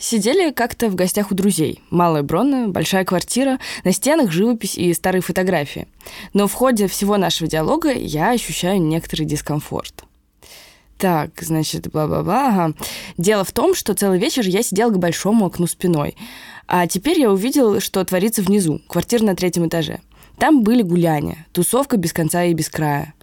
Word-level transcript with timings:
сидели 0.00 0.50
как-то 0.50 0.88
в 0.88 0.96
гостях 0.96 1.30
у 1.30 1.34
друзей. 1.34 1.82
Малая 1.90 2.22
Бронна, 2.22 2.68
большая 2.68 3.04
квартира, 3.04 3.58
на 3.84 3.92
стенах 3.92 4.32
живопись 4.32 4.76
и 4.76 4.92
старые 4.94 5.22
фотографии. 5.22 5.86
Но 6.32 6.48
в 6.48 6.52
ходе 6.52 6.88
всего 6.88 7.16
нашего 7.16 7.48
диалога 7.48 7.92
я 7.92 8.30
ощущаю 8.30 8.80
некоторый 8.80 9.24
дискомфорт. 9.24 10.04
Так, 10.98 11.30
значит, 11.40 11.90
бла-бла-бла. 11.90 12.48
Ага. 12.48 12.74
Дело 13.16 13.44
в 13.44 13.52
том, 13.52 13.74
что 13.74 13.94
целый 13.94 14.18
вечер 14.18 14.46
я 14.46 14.62
сидел 14.62 14.90
к 14.90 14.98
большому 14.98 15.46
окну 15.46 15.66
спиной. 15.66 16.16
А 16.66 16.86
теперь 16.86 17.18
я 17.18 17.30
увидел, 17.30 17.80
что 17.80 18.04
творится 18.04 18.42
внизу, 18.42 18.80
квартира 18.86 19.24
на 19.24 19.34
третьем 19.34 19.66
этаже. 19.66 20.00
Там 20.38 20.62
были 20.62 20.82
гуляния, 20.82 21.46
тусовка 21.52 21.96
без 21.96 22.12
конца 22.12 22.44
и 22.44 22.54
без 22.54 22.68
края. 22.68 23.14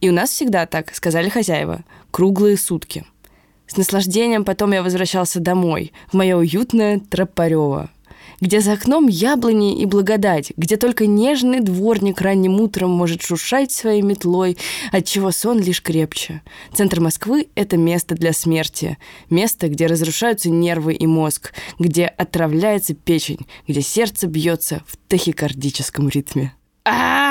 И 0.00 0.08
у 0.08 0.12
нас 0.12 0.30
всегда 0.30 0.66
так, 0.66 0.94
сказали 0.94 1.28
хозяева, 1.28 1.82
круглые 2.10 2.56
сутки. 2.56 3.04
С 3.68 3.76
наслаждением 3.76 4.44
потом 4.44 4.72
я 4.72 4.82
возвращался 4.82 5.40
домой, 5.40 5.92
в 6.10 6.14
мое 6.14 6.36
уютное 6.36 7.00
Тропарево, 7.00 7.90
где 8.40 8.60
за 8.60 8.72
окном 8.72 9.08
яблони 9.08 9.78
и 9.78 9.84
благодать, 9.84 10.52
где 10.56 10.78
только 10.78 11.06
нежный 11.06 11.60
дворник 11.60 12.22
ранним 12.22 12.60
утром 12.60 12.90
может 12.90 13.22
шуршать 13.22 13.70
своей 13.70 14.00
метлой, 14.00 14.56
отчего 14.90 15.30
сон 15.32 15.60
лишь 15.60 15.82
крепче. 15.82 16.40
Центр 16.72 17.00
Москвы— 17.00 17.48
это 17.54 17.76
место 17.76 18.14
для 18.14 18.32
смерти, 18.32 18.96
место, 19.28 19.68
где 19.68 19.86
разрушаются 19.86 20.48
нервы 20.48 20.94
и 20.94 21.06
мозг, 21.06 21.52
где 21.78 22.06
отравляется 22.06 22.94
печень, 22.94 23.46
где 23.68 23.82
сердце 23.82 24.28
бьется 24.28 24.82
в 24.86 24.96
тахикардическом 25.08 26.08
ритме. 26.08 26.54
А, 26.86 27.27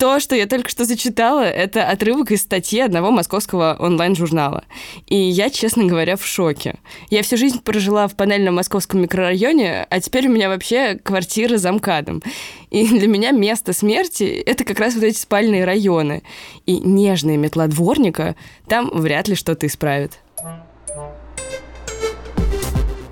то, 0.00 0.18
что 0.18 0.34
я 0.34 0.46
только 0.46 0.70
что 0.70 0.86
зачитала, 0.86 1.42
это 1.42 1.84
отрывок 1.84 2.30
из 2.30 2.40
статьи 2.40 2.80
одного 2.80 3.10
московского 3.10 3.76
онлайн-журнала. 3.78 4.64
И 5.06 5.14
я, 5.14 5.50
честно 5.50 5.84
говоря, 5.84 6.16
в 6.16 6.24
шоке. 6.24 6.76
Я 7.10 7.22
всю 7.22 7.36
жизнь 7.36 7.60
прожила 7.62 8.08
в 8.08 8.16
панельном 8.16 8.54
московском 8.54 9.02
микрорайоне, 9.02 9.86
а 9.90 10.00
теперь 10.00 10.26
у 10.26 10.32
меня 10.32 10.48
вообще 10.48 10.94
квартира 10.94 11.58
за 11.58 11.70
МКАДом. 11.72 12.22
И 12.70 12.88
для 12.88 13.08
меня 13.08 13.32
место 13.32 13.74
смерти— 13.74 14.24
это 14.46 14.64
как 14.64 14.80
раз 14.80 14.94
вот 14.94 15.04
эти 15.04 15.18
спальные 15.18 15.66
районы. 15.66 16.22
И 16.64 16.78
нежная 16.78 17.36
метла 17.36 17.66
дворника 17.66 18.36
там 18.68 18.90
вряд 18.94 19.28
ли 19.28 19.34
что-то 19.34 19.66
исправит. 19.66 20.18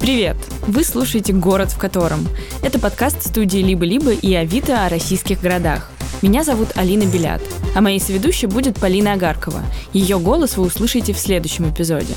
Привет! 0.01 0.39
Вы 0.67 0.85
слушаете 0.85 1.35
«Город 1.35 1.69
в 1.71 1.79
котором». 1.79 2.27
Это 2.63 2.79
подкаст 2.79 3.27
студии 3.27 3.59
«Либо-либо» 3.59 4.13
и 4.13 4.33
«Авито» 4.35 4.87
о 4.87 4.89
российских 4.89 5.43
городах. 5.43 5.93
Меня 6.21 6.43
зовут 6.43 6.71
Алина 6.75 7.05
Белят, 7.05 7.41
а 7.77 7.81
моей 7.81 8.01
соведущей 8.01 8.49
будет 8.49 8.77
Полина 8.77 9.13
Агаркова. 9.13 9.63
Ее 9.93 10.19
голос 10.19 10.57
вы 10.57 10.65
услышите 10.65 11.13
в 11.13 11.19
следующем 11.19 11.71
эпизоде. 11.71 12.13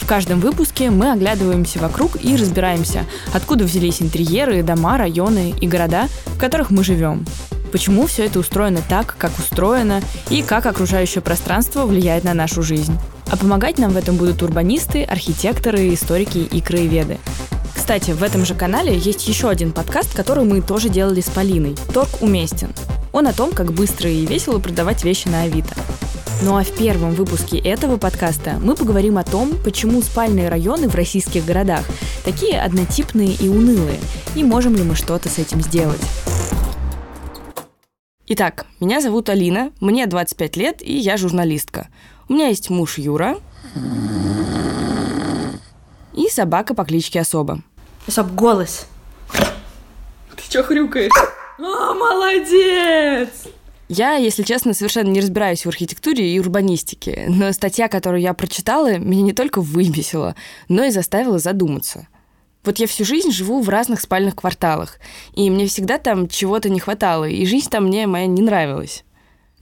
В 0.00 0.06
каждом 0.06 0.40
выпуске 0.40 0.88
мы 0.88 1.12
оглядываемся 1.12 1.78
вокруг 1.78 2.24
и 2.24 2.36
разбираемся, 2.36 3.04
откуда 3.34 3.64
взялись 3.64 4.00
интерьеры, 4.00 4.62
дома, 4.62 4.96
районы 4.96 5.54
и 5.60 5.68
города, 5.68 6.08
в 6.26 6.38
которых 6.38 6.70
мы 6.70 6.84
живем. 6.84 7.26
Почему 7.70 8.06
все 8.06 8.24
это 8.24 8.38
устроено 8.38 8.80
так, 8.88 9.14
как 9.18 9.38
устроено, 9.38 10.00
и 10.30 10.40
как 10.40 10.64
окружающее 10.64 11.20
пространство 11.20 11.84
влияет 11.84 12.24
на 12.24 12.32
нашу 12.32 12.62
жизнь. 12.62 12.96
А 13.30 13.36
помогать 13.36 13.76
нам 13.78 13.90
в 13.90 13.96
этом 13.98 14.16
будут 14.16 14.42
урбанисты, 14.42 15.02
архитекторы, 15.02 15.92
историки 15.92 16.38
и 16.38 16.62
краеведы. 16.62 17.18
Кстати, 17.74 18.12
в 18.12 18.22
этом 18.22 18.46
же 18.46 18.54
канале 18.54 18.96
есть 18.96 19.28
еще 19.28 19.50
один 19.50 19.70
подкаст, 19.70 20.14
который 20.14 20.44
мы 20.44 20.62
тоже 20.62 20.88
делали 20.88 21.20
с 21.20 21.28
Полиной. 21.28 21.76
«Торг 21.92 22.22
уместен». 22.22 22.70
Он 23.14 23.28
о 23.28 23.32
том, 23.32 23.52
как 23.52 23.72
быстро 23.72 24.10
и 24.10 24.26
весело 24.26 24.58
продавать 24.58 25.04
вещи 25.04 25.28
на 25.28 25.42
Авито. 25.42 25.76
Ну 26.42 26.58
а 26.58 26.64
в 26.64 26.76
первом 26.76 27.12
выпуске 27.12 27.58
этого 27.58 27.96
подкаста 27.96 28.58
мы 28.60 28.74
поговорим 28.74 29.18
о 29.18 29.22
том, 29.22 29.52
почему 29.64 30.02
спальные 30.02 30.48
районы 30.48 30.88
в 30.88 30.96
российских 30.96 31.46
городах 31.46 31.84
такие 32.24 32.60
однотипные 32.60 33.32
и 33.32 33.48
унылые, 33.48 34.00
и 34.34 34.42
можем 34.42 34.74
ли 34.74 34.82
мы 34.82 34.96
что-то 34.96 35.28
с 35.28 35.38
этим 35.38 35.60
сделать. 35.60 36.00
Итак, 38.26 38.66
меня 38.80 39.00
зовут 39.00 39.28
Алина, 39.28 39.70
мне 39.78 40.08
25 40.08 40.56
лет, 40.56 40.82
и 40.82 40.96
я 40.96 41.16
журналистка. 41.16 41.86
У 42.28 42.32
меня 42.32 42.48
есть 42.48 42.68
муж 42.68 42.98
Юра 42.98 43.36
и 46.14 46.28
собака 46.28 46.74
по 46.74 46.84
кличке 46.84 47.20
Особа. 47.20 47.60
Особ, 48.08 48.32
голос. 48.32 48.88
Ты 49.30 50.50
чё 50.50 50.64
хрюкаешь? 50.64 51.43
А, 51.58 51.94
молодец! 51.94 53.28
Я, 53.88 54.14
если 54.14 54.42
честно, 54.42 54.74
совершенно 54.74 55.08
не 55.08 55.20
разбираюсь 55.20 55.64
в 55.64 55.68
архитектуре 55.68 56.34
и 56.34 56.40
урбанистике, 56.40 57.26
но 57.28 57.52
статья, 57.52 57.88
которую 57.88 58.22
я 58.22 58.34
прочитала, 58.34 58.98
меня 58.98 59.22
не 59.22 59.32
только 59.32 59.60
выбесила, 59.60 60.34
но 60.68 60.84
и 60.84 60.90
заставила 60.90 61.38
задуматься. 61.38 62.08
Вот 62.64 62.78
я 62.78 62.86
всю 62.86 63.04
жизнь 63.04 63.30
живу 63.30 63.60
в 63.60 63.68
разных 63.68 64.00
спальных 64.00 64.34
кварталах, 64.34 64.98
и 65.34 65.50
мне 65.50 65.66
всегда 65.66 65.98
там 65.98 66.28
чего-то 66.28 66.70
не 66.70 66.80
хватало, 66.80 67.28
и 67.28 67.44
жизнь 67.44 67.68
там 67.70 67.84
мне 67.84 68.06
моя 68.06 68.26
не 68.26 68.42
нравилась. 68.42 69.03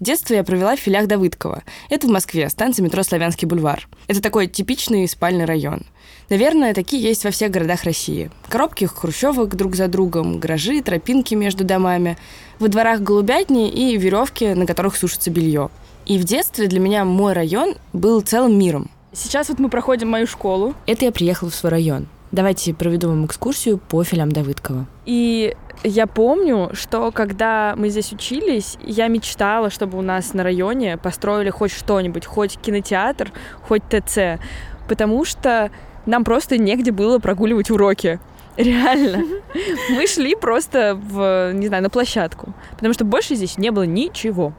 Детство 0.02 0.34
я 0.34 0.42
провела 0.42 0.74
в 0.74 0.80
филях 0.80 1.06
Давыдкова. 1.06 1.62
Это 1.88 2.08
в 2.08 2.10
Москве, 2.10 2.48
станция 2.48 2.82
метро 2.82 3.04
Славянский 3.04 3.46
бульвар. 3.46 3.88
Это 4.08 4.20
такой 4.20 4.48
типичный 4.48 5.06
спальный 5.06 5.44
район. 5.44 5.86
Наверное, 6.28 6.74
такие 6.74 7.00
есть 7.00 7.22
во 7.22 7.30
всех 7.30 7.52
городах 7.52 7.84
России. 7.84 8.28
Коробки 8.48 8.84
хрущевок 8.84 9.54
друг 9.54 9.76
за 9.76 9.86
другом, 9.86 10.40
гаражи, 10.40 10.82
тропинки 10.82 11.36
между 11.36 11.62
домами, 11.62 12.18
во 12.58 12.66
дворах 12.66 13.00
голубятни 13.00 13.70
и 13.70 13.96
веревки, 13.96 14.54
на 14.54 14.66
которых 14.66 14.96
сушится 14.96 15.30
белье. 15.30 15.70
И 16.04 16.18
в 16.18 16.24
детстве 16.24 16.66
для 16.66 16.80
меня 16.80 17.04
мой 17.04 17.32
район 17.32 17.76
был 17.92 18.22
целым 18.22 18.58
миром. 18.58 18.90
Сейчас 19.12 19.50
вот 19.50 19.60
мы 19.60 19.68
проходим 19.68 20.10
мою 20.10 20.26
школу. 20.26 20.74
Это 20.86 21.04
я 21.04 21.12
приехала 21.12 21.48
в 21.50 21.54
свой 21.54 21.70
район. 21.70 22.08
Давайте 22.32 22.72
проведу 22.72 23.08
вам 23.08 23.26
экскурсию 23.26 23.76
по 23.76 24.02
филям 24.04 24.32
Давыдкова. 24.32 24.86
И 25.04 25.54
я 25.84 26.06
помню, 26.06 26.70
что 26.72 27.12
когда 27.12 27.74
мы 27.76 27.90
здесь 27.90 28.10
учились, 28.12 28.78
я 28.82 29.08
мечтала, 29.08 29.68
чтобы 29.68 29.98
у 29.98 30.02
нас 30.02 30.32
на 30.32 30.42
районе 30.42 30.96
построили 30.96 31.50
хоть 31.50 31.72
что-нибудь, 31.72 32.24
хоть 32.24 32.56
кинотеатр, 32.56 33.32
хоть 33.68 33.82
ТЦ, 33.82 34.40
потому 34.88 35.26
что 35.26 35.70
нам 36.06 36.24
просто 36.24 36.56
негде 36.56 36.90
было 36.90 37.18
прогуливать 37.18 37.70
уроки. 37.70 38.18
Реально. 38.56 39.24
Мы 39.90 40.06
шли 40.06 40.34
просто 40.34 40.94
в, 40.94 41.52
не 41.52 41.68
знаю, 41.68 41.82
на 41.82 41.90
площадку, 41.90 42.54
потому 42.72 42.94
что 42.94 43.04
больше 43.04 43.34
здесь 43.34 43.58
не 43.58 43.70
было 43.70 43.84
ничего. 43.84 44.54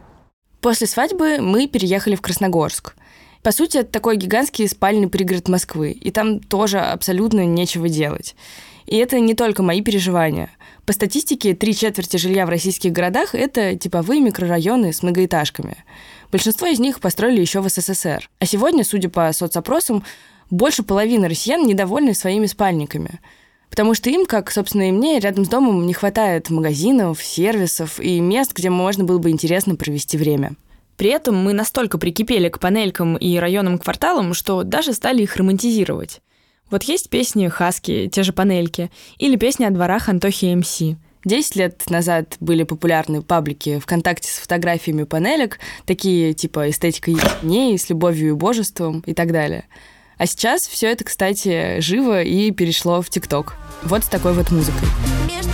После 0.61 0.87
свадьбы 0.87 1.39
мы 1.39 1.67
переехали 1.67 2.15
в 2.15 2.21
Красногорск. 2.21 2.95
По 3.43 3.51
сути, 3.51 3.79
это 3.79 3.91
такой 3.91 4.15
гигантский 4.15 4.69
спальный 4.69 5.09
пригород 5.09 5.49
Москвы, 5.49 5.91
и 5.91 6.11
там 6.11 6.39
тоже 6.39 6.79
абсолютно 6.79 7.45
нечего 7.45 7.89
делать. 7.89 8.35
И 8.85 8.95
это 8.95 9.19
не 9.19 9.35
только 9.35 9.61
мои 9.61 9.81
переживания. 9.81 10.49
По 10.85 10.93
статистике, 10.93 11.53
три 11.53 11.75
четверти 11.75 12.15
жилья 12.15 12.45
в 12.45 12.49
российских 12.49 12.93
городах– 12.93 13.35
это 13.35 13.75
типовые 13.77 14.21
микрорайоны 14.21 14.93
с 14.93 15.03
многоэтажками. 15.03 15.83
Большинство 16.31 16.67
из 16.67 16.79
них 16.79 17.01
построили 17.01 17.41
еще 17.41 17.59
в 17.59 17.67
СССР. 17.67 18.29
А 18.39 18.45
сегодня, 18.45 18.85
судя 18.85 19.09
по 19.09 19.31
соцопросам, 19.33 20.05
больше 20.49 20.83
половины 20.83 21.27
россиян 21.27 21.65
недовольны 21.65 22.13
своими 22.13 22.45
спальниками. 22.45 23.19
Потому 23.69 23.93
что 23.93 24.09
им, 24.09 24.25
как, 24.25 24.51
собственно, 24.51 24.87
и 24.87 24.91
мне, 24.91 25.19
рядом 25.19 25.43
с 25.45 25.49
домом 25.49 25.85
не 25.85 25.93
хватает 25.93 26.49
магазинов, 26.49 27.21
сервисов 27.21 27.99
и 27.99 28.21
мест, 28.21 28.53
где 28.53 28.69
можно 28.69 29.03
было 29.03 29.17
бы 29.17 29.31
интересно 29.31 29.75
провести 29.75 30.17
время. 30.17 30.55
При 31.03 31.09
этом 31.09 31.35
мы 31.35 31.51
настолько 31.51 31.97
прикипели 31.97 32.47
к 32.47 32.59
панелькам 32.59 33.17
и 33.17 33.35
районным 33.35 33.77
кварталам, 33.77 34.33
что 34.33 34.63
даже 34.63 34.93
стали 34.93 35.23
их 35.23 35.35
романтизировать. 35.35 36.21
Вот 36.71 36.83
есть 36.83 37.09
песни 37.09 37.49
«Хаски», 37.49 38.07
те 38.07 38.23
же 38.23 38.31
панельки, 38.31 38.89
или 39.17 39.35
песни 39.35 39.65
о 39.65 39.69
дворах 39.69 40.07
Антохи 40.07 40.55
МС. 40.55 40.81
Десять 41.25 41.57
лет 41.57 41.89
назад 41.89 42.37
были 42.39 42.63
популярны 42.63 43.21
паблики 43.21 43.79
ВКонтакте 43.79 44.31
с 44.31 44.37
фотографиями 44.37 45.03
панелек, 45.03 45.59
такие 45.85 46.33
типа 46.33 46.69
«Эстетика 46.69 47.11
дней», 47.41 47.77
«С 47.77 47.89
любовью 47.89 48.29
и 48.29 48.37
божеством» 48.37 49.03
и 49.05 49.13
так 49.13 49.33
далее. 49.33 49.65
А 50.17 50.25
сейчас 50.25 50.61
все 50.61 50.87
это, 50.87 51.03
кстати, 51.03 51.81
живо 51.81 52.23
и 52.23 52.51
перешло 52.51 53.01
в 53.01 53.09
ТикТок. 53.09 53.57
Вот 53.83 54.05
с 54.05 54.07
такой 54.07 54.31
вот 54.31 54.51
музыкой. 54.51 54.87
Между 55.27 55.51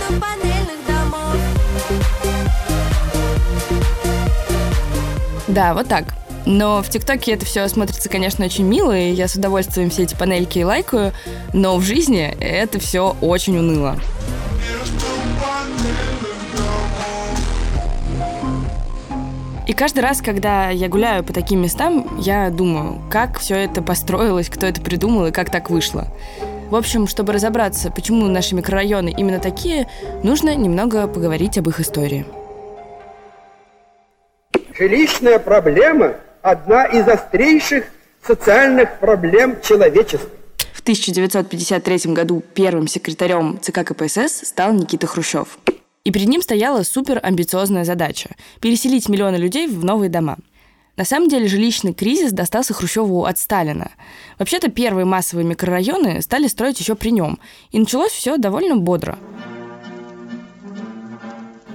Да, 5.50 5.74
вот 5.74 5.88
так. 5.88 6.04
Но 6.46 6.80
в 6.80 6.88
ТикТоке 6.88 7.32
это 7.32 7.44
все 7.44 7.66
смотрится, 7.68 8.08
конечно, 8.08 8.44
очень 8.44 8.64
мило, 8.64 8.96
и 8.96 9.10
я 9.10 9.26
с 9.28 9.34
удовольствием 9.34 9.90
все 9.90 10.04
эти 10.04 10.14
панельки 10.14 10.62
лайкаю, 10.62 11.12
но 11.52 11.76
в 11.76 11.82
жизни 11.82 12.34
это 12.40 12.78
все 12.78 13.16
очень 13.20 13.58
уныло. 13.58 13.96
И 19.66 19.72
каждый 19.72 20.00
раз, 20.00 20.22
когда 20.22 20.70
я 20.70 20.88
гуляю 20.88 21.24
по 21.24 21.32
таким 21.32 21.62
местам, 21.62 22.18
я 22.20 22.50
думаю, 22.50 23.00
как 23.10 23.38
все 23.38 23.56
это 23.56 23.82
построилось, 23.82 24.48
кто 24.48 24.66
это 24.66 24.80
придумал 24.80 25.26
и 25.26 25.32
как 25.32 25.50
так 25.50 25.68
вышло. 25.68 26.08
В 26.70 26.76
общем, 26.76 27.08
чтобы 27.08 27.32
разобраться, 27.32 27.90
почему 27.90 28.26
наши 28.26 28.54
микрорайоны 28.54 29.10
именно 29.10 29.40
такие, 29.40 29.88
нужно 30.22 30.54
немного 30.54 31.06
поговорить 31.08 31.58
об 31.58 31.68
их 31.68 31.80
истории. 31.80 32.24
Жилищная 34.80 35.38
проблема– 35.38 36.14
одна 36.42 36.86
из 36.86 37.06
острейших 37.06 37.84
социальных 38.26 38.98
проблем 38.98 39.58
человечества. 39.60 40.30
В 40.72 40.80
1953 40.80 42.14
году 42.14 42.42
первым 42.54 42.88
секретарем 42.88 43.58
ЦК 43.60 43.84
КПСС 43.84 44.48
стал 44.48 44.72
Никита 44.72 45.06
Хрущев. 45.06 45.58
И 46.04 46.10
перед 46.10 46.28
ним 46.28 46.40
стояла 46.40 46.82
суперамбициозная 46.82 47.84
задача– 47.84 48.30
переселить 48.62 49.10
миллионы 49.10 49.36
людей 49.36 49.66
в 49.66 49.84
новые 49.84 50.08
дома. 50.08 50.38
На 50.96 51.04
самом 51.04 51.28
деле 51.28 51.46
жилищный 51.46 51.92
кризис 51.92 52.32
достался 52.32 52.72
Хрущеву 52.72 53.26
от 53.26 53.36
Сталина. 53.36 53.90
Вообще-то 54.38 54.70
первые 54.70 55.04
массовые 55.04 55.44
микрорайоны 55.44 56.22
стали 56.22 56.46
строить 56.46 56.80
еще 56.80 56.94
при 56.94 57.10
нем, 57.10 57.38
и 57.70 57.78
началось 57.78 58.12
все 58.12 58.38
довольно 58.38 58.76
бодро. 58.76 59.18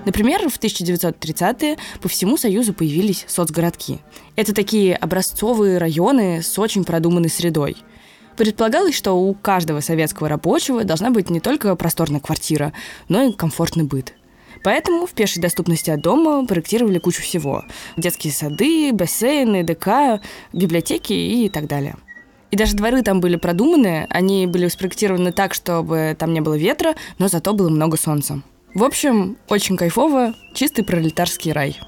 Например, 0.05 0.47
в 0.47 0.59
1930-е 0.59 1.77
по 2.01 2.07
всему 2.07 2.37
Союзу 2.37 2.73
появились 2.73 3.25
соцгородки. 3.27 3.99
Это 4.35 4.53
такие 4.53 4.95
образцовые 4.95 5.79
районы 5.79 6.41
с 6.41 6.57
очень 6.59 6.83
продуманной 6.83 7.29
средой. 7.29 7.75
Предполагалось, 8.37 8.95
что 8.95 9.13
у 9.13 9.33
каждого 9.33 9.79
советского 9.79 10.29
рабочего 10.29 10.83
должна 10.83 11.09
быть 11.09 11.29
не 11.29 11.39
только 11.39 11.75
просторная 11.75 12.19
квартира, 12.19 12.73
но 13.07 13.23
и 13.23 13.33
комфортный 13.33 13.85
быт. 13.85 14.13
Поэтому 14.63 15.05
в 15.05 15.11
пешей 15.11 15.41
доступности 15.41 15.89
от 15.89 16.01
дома 16.01 16.45
проектировали 16.45 16.99
кучу 16.99 17.21
всего. 17.21 17.63
Детские 17.97 18.33
сады, 18.33 18.91
бассейны, 18.93 19.63
ДК, 19.63 20.21
библиотеки 20.53 21.13
и 21.13 21.49
так 21.49 21.67
далее. 21.67 21.95
И 22.51 22.57
даже 22.57 22.75
дворы 22.75 23.01
там 23.01 23.21
были 23.21 23.37
продуманы, 23.37 24.07
они 24.09 24.47
были 24.47 24.67
спроектированы 24.67 25.31
так, 25.31 25.53
чтобы 25.53 26.15
там 26.17 26.33
не 26.33 26.41
было 26.41 26.55
ветра, 26.55 26.95
но 27.19 27.27
зато 27.27 27.53
было 27.53 27.69
много 27.69 27.97
солнца. 27.97 28.41
В 28.75 28.83
общем, 28.83 29.37
очень 29.47 29.77
кайфово, 29.77 30.33
чистый 30.53 30.83
пролетарский 30.83 31.53
рай. 31.53 31.79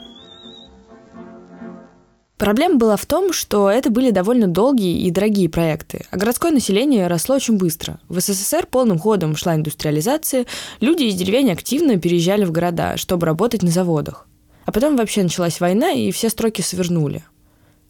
Проблема 2.37 2.75
была 2.75 2.95
в 2.95 3.05
том, 3.05 3.33
что 3.33 3.69
это 3.69 3.89
были 3.89 4.11
довольно 4.11 4.47
долгие 4.47 5.01
и 5.01 5.11
дорогие 5.11 5.49
проекты, 5.49 6.05
а 6.11 6.15
городское 6.15 6.49
население 6.49 7.07
росло 7.07 7.35
очень 7.35 7.57
быстро. 7.57 7.99
В 8.07 8.21
СССР 8.21 8.67
полным 8.71 8.99
ходом 8.99 9.35
шла 9.35 9.55
индустриализация, 9.55 10.45
люди 10.79 11.03
из 11.03 11.15
деревень 11.15 11.51
активно 11.51 11.97
переезжали 11.97 12.45
в 12.45 12.53
города, 12.53 12.95
чтобы 12.95 13.25
работать 13.25 13.63
на 13.63 13.69
заводах. 13.69 14.25
А 14.63 14.71
потом 14.71 14.95
вообще 14.95 15.23
началась 15.23 15.59
война, 15.59 15.91
и 15.91 16.09
все 16.11 16.29
строки 16.29 16.61
свернули. 16.61 17.25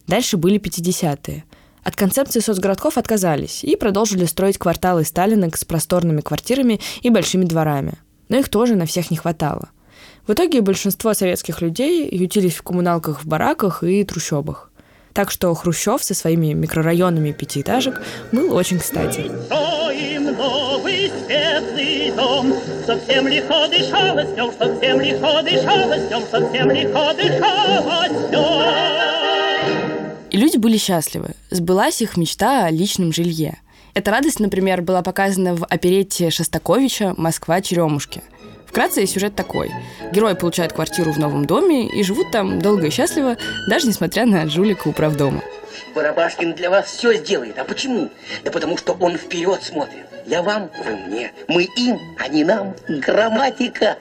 Дальше 0.08 0.38
были 0.38 0.58
50-е. 0.58 1.44
От 1.84 1.94
концепции 1.94 2.40
соцгородков 2.40 2.98
отказались 2.98 3.62
и 3.62 3.76
продолжили 3.76 4.24
строить 4.24 4.58
кварталы 4.58 5.04
Сталинок 5.04 5.56
с 5.56 5.64
просторными 5.64 6.20
квартирами 6.20 6.80
и 7.02 7.10
большими 7.10 7.44
дворами– 7.44 7.92
но 8.28 8.36
их 8.38 8.48
тоже 8.48 8.76
на 8.76 8.86
всех 8.86 9.10
не 9.10 9.16
хватало. 9.16 9.70
В 10.26 10.32
итоге 10.32 10.60
большинство 10.60 11.14
советских 11.14 11.62
людей 11.62 12.08
ютились 12.10 12.54
в 12.54 12.62
коммуналках 12.62 13.22
в 13.22 13.26
бараках 13.26 13.82
и 13.82 14.04
трущобах. 14.04 14.70
Так 15.14 15.30
что 15.30 15.52
Хрущев 15.54 16.04
со 16.04 16.14
своими 16.14 16.52
микрорайонами 16.52 17.32
пятиэтажек 17.32 18.02
был 18.30 18.54
очень 18.54 18.78
кстати. 18.78 19.30
новый 20.20 21.10
светлый 21.24 22.12
дом, 22.12 22.54
совсем 22.86 23.26
легко 23.26 23.66
дышалось 23.68 24.32
днем, 24.34 24.52
совсем 24.58 25.00
легко 25.00 25.42
дышалось 25.42 26.08
днем, 26.08 26.22
совсем 26.30 26.70
легко 26.70 27.12
дышалось 27.14 28.12
И 30.30 30.36
люди 30.36 30.58
были 30.58 30.76
счастливы. 30.76 31.30
Сбылась 31.50 32.02
их 32.02 32.16
мечта 32.16 32.66
о 32.66 32.70
личном 32.70 33.12
жилье– 33.12 33.58
эта 33.98 34.12
радость, 34.12 34.38
например, 34.38 34.80
была 34.80 35.02
показана 35.02 35.56
в 35.56 35.64
оперете 35.64 36.30
Шостаковича 36.30 37.14
«Москва. 37.16 37.60
Черемушки». 37.60 38.22
Вкратце 38.64 39.04
сюжет 39.06 39.34
такой. 39.34 39.72
Герои 40.12 40.34
получают 40.34 40.72
квартиру 40.72 41.10
в 41.10 41.18
новом 41.18 41.46
доме 41.46 41.88
и 41.88 42.04
живут 42.04 42.30
там 42.30 42.60
долго 42.60 42.86
и 42.86 42.90
счастливо, 42.90 43.36
даже 43.68 43.88
несмотря 43.88 44.24
на 44.24 44.48
жулика 44.48 44.86
управдома. 44.86 45.42
Барабашкин 45.96 46.54
для 46.54 46.70
вас 46.70 46.86
все 46.86 47.14
сделает. 47.14 47.58
А 47.58 47.64
почему? 47.64 48.08
Да 48.44 48.52
потому 48.52 48.76
что 48.76 48.92
он 48.92 49.16
вперед 49.16 49.64
смотрит. 49.64 50.06
Я 50.26 50.42
вам, 50.42 50.70
вы 50.84 50.96
мне. 50.96 51.32
Мы 51.48 51.64
им, 51.64 51.98
а 52.18 52.28
не 52.28 52.44
нам. 52.44 52.76
Грамматика. 52.88 53.96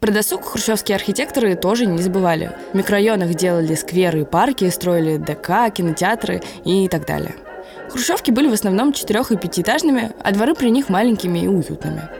Про 0.00 0.12
досуг 0.12 0.44
хрущевские 0.44 0.96
архитекторы 0.96 1.54
тоже 1.54 1.86
не 1.86 2.02
забывали. 2.02 2.52
В 2.72 2.76
микрорайонах 2.76 3.34
делали 3.34 3.74
скверы 3.74 4.20
и 4.20 4.24
парки, 4.24 4.68
строили 4.68 5.16
ДК, 5.16 5.72
кинотеатры 5.74 6.42
и 6.66 6.88
так 6.88 7.06
далее. 7.06 7.34
Хрущевки 7.96 8.30
были 8.30 8.46
в 8.46 8.52
основном 8.52 8.92
четырех- 8.92 9.32
и 9.32 9.38
пятиэтажными, 9.38 10.12
а 10.22 10.32
дворы 10.32 10.54
при 10.54 10.68
них 10.68 10.90
маленькими 10.90 11.38
и 11.38 11.48
уютными. 11.48 12.10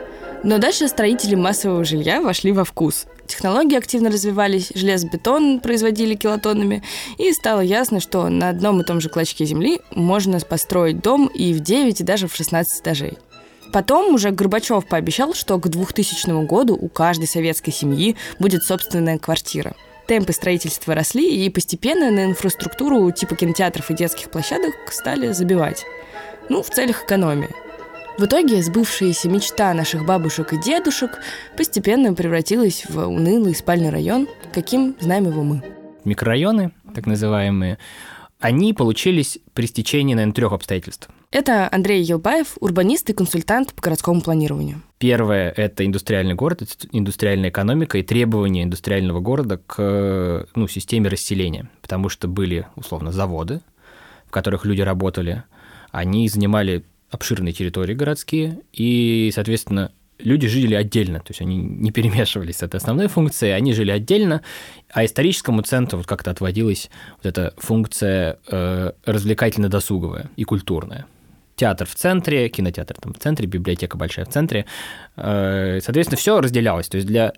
Но 0.42 0.56
дальше 0.56 0.88
строители 0.88 1.34
массового 1.34 1.84
жилья 1.84 2.22
вошли 2.22 2.50
во 2.52 2.64
вкус. 2.64 3.04
Технологии 3.26 3.76
активно 3.76 4.10
развивались, 4.10 4.72
железобетон 4.74 5.60
производили 5.60 6.14
килотоннами, 6.14 6.82
и 7.18 7.30
стало 7.34 7.60
ясно, 7.60 8.00
что 8.00 8.30
на 8.30 8.48
одном 8.48 8.80
и 8.80 8.84
том 8.84 9.02
же 9.02 9.10
клочке 9.10 9.44
земли 9.44 9.82
можно 9.90 10.40
построить 10.40 11.02
дом 11.02 11.26
и 11.26 11.52
в 11.52 11.60
9, 11.60 12.00
и 12.00 12.04
даже 12.04 12.26
в 12.26 12.34
16 12.34 12.80
этажей. 12.80 13.18
Потом 13.70 14.14
уже 14.14 14.30
Горбачев 14.30 14.86
пообещал, 14.86 15.34
что 15.34 15.58
к 15.58 15.68
2000 15.68 16.46
году 16.46 16.74
у 16.74 16.88
каждой 16.88 17.28
советской 17.28 17.72
семьи 17.72 18.16
будет 18.38 18.64
собственная 18.64 19.18
квартира– 19.18 19.74
темпы 20.06 20.32
строительства 20.32 20.94
росли, 20.94 21.44
и 21.44 21.50
постепенно 21.50 22.10
на 22.10 22.26
инфраструктуру 22.26 23.10
типа 23.10 23.36
кинотеатров 23.36 23.90
и 23.90 23.94
детских 23.94 24.30
площадок 24.30 24.74
стали 24.90 25.32
забивать. 25.32 25.84
Ну, 26.48 26.62
в 26.62 26.70
целях 26.70 27.04
экономии. 27.04 27.50
В 28.18 28.24
итоге 28.24 28.62
сбывшаяся 28.62 29.28
мечта 29.28 29.74
наших 29.74 30.06
бабушек 30.06 30.54
и 30.54 30.58
дедушек 30.58 31.18
постепенно 31.56 32.14
превратилась 32.14 32.84
в 32.88 33.06
унылый 33.06 33.54
спальный 33.54 33.90
район, 33.90 34.26
каким 34.54 34.96
знаем 35.00 35.26
его 35.26 35.42
мы. 35.42 35.62
Микрорайоны, 36.04 36.72
так 36.94 37.04
называемые, 37.06 37.78
они 38.40 38.72
получились 38.72 39.38
при 39.52 39.66
стечении, 39.66 40.14
наверное, 40.14 40.34
трех 40.34 40.52
обстоятельств. 40.52 41.08
Это 41.32 41.68
Андрей 41.70 42.02
Елбаев, 42.02 42.56
урбанист 42.60 43.10
и 43.10 43.12
консультант 43.12 43.74
по 43.74 43.82
городскому 43.82 44.20
планированию. 44.20 44.82
Первое– 44.98 45.50
это 45.56 45.84
индустриальный 45.84 46.34
город, 46.34 46.62
индустриальная 46.92 47.50
экономика 47.50 47.98
и 47.98 48.02
требования 48.02 48.62
индустриального 48.62 49.20
города 49.20 49.58
к 49.58 50.46
ну, 50.54 50.68
системе 50.68 51.08
расселения, 51.08 51.68
потому 51.82 52.08
что 52.08 52.28
были, 52.28 52.66
условно, 52.76 53.12
заводы, 53.12 53.60
в 54.26 54.30
которых 54.30 54.64
люди 54.64 54.80
работали, 54.80 55.42
они 55.90 56.28
занимали 56.28 56.84
обширные 57.10 57.52
территории 57.52 57.94
городские, 57.94 58.60
и, 58.72 59.30
соответственно, 59.34 59.92
люди 60.18 60.48
жили 60.48 60.74
отдельно, 60.74 61.18
то 61.18 61.30
есть 61.30 61.40
они 61.40 61.56
не 61.56 61.90
перемешивались 61.90 62.58
с 62.58 62.62
этой 62.62 62.76
основной 62.76 63.08
функцией, 63.08 63.54
они 63.54 63.72
жили 63.72 63.90
отдельно, 63.90 64.42
а 64.90 65.04
историческому 65.04 65.62
центру 65.62 65.98
вот 65.98 66.06
как-то 66.06 66.30
отводилась 66.30 66.90
вот 67.16 67.26
эта 67.26 67.54
функция 67.58 68.38
э, 68.48 68.92
развлекательно-досуговая 69.04 70.30
и 70.36 70.44
культурная. 70.44 71.06
Театр 71.56 71.86
в 71.86 71.94
центре, 71.94 72.48
кинотеатр 72.48 72.96
там 73.00 73.14
в 73.14 73.18
центре, 73.18 73.46
библиотека 73.46 73.96
большая 73.96 74.26
в 74.26 74.28
центре. 74.28 74.66
Э, 75.16 75.80
соответственно, 75.82 76.18
все 76.18 76.40
разделялось. 76.40 76.88
То 76.88 76.96
есть 76.96 77.06
для 77.08 77.32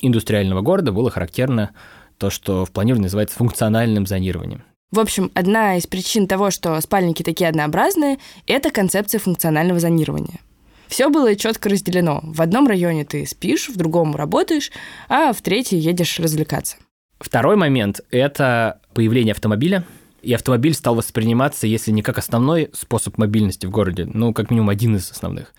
индустриального 0.00 0.62
города 0.62 0.90
было 0.90 1.10
характерно 1.10 1.70
то, 2.16 2.30
что 2.30 2.64
в 2.64 2.72
планировании 2.72 3.04
называется 3.04 3.36
функциональным 3.36 4.06
зонированием. 4.06 4.62
В 4.90 5.00
общем, 5.00 5.30
одна 5.34 5.76
из 5.76 5.86
причин 5.86 6.26
того, 6.26 6.50
что 6.50 6.80
спальники 6.80 7.22
такие 7.22 7.48
однообразные, 7.48 8.18
это 8.46 8.70
концепция 8.70 9.18
функционального 9.18 9.78
зонирования. 9.78 10.40
Все 10.86 11.10
было 11.10 11.36
четко 11.36 11.68
разделено. 11.68 12.20
В 12.22 12.40
одном 12.40 12.66
районе 12.66 13.04
ты 13.04 13.26
спишь, 13.26 13.68
в 13.68 13.76
другом 13.76 14.16
работаешь, 14.16 14.72
а 15.10 15.34
в 15.34 15.42
третий 15.42 15.76
едешь 15.76 16.18
развлекаться. 16.18 16.76
Второй 17.20 17.56
момент– 17.56 18.00
это 18.10 18.80
появление 18.94 19.32
автомобиля. 19.32 19.84
И 20.28 20.34
автомобиль 20.34 20.74
стал 20.74 20.94
восприниматься, 20.94 21.66
если 21.66 21.90
не 21.90 22.02
как 22.02 22.18
основной 22.18 22.68
способ 22.74 23.16
мобильности 23.16 23.64
в 23.64 23.70
городе, 23.70 24.04
ну, 24.04 24.34
как 24.34 24.50
минимум 24.50 24.68
один 24.68 24.94
из 24.94 25.10
основных. 25.10 25.54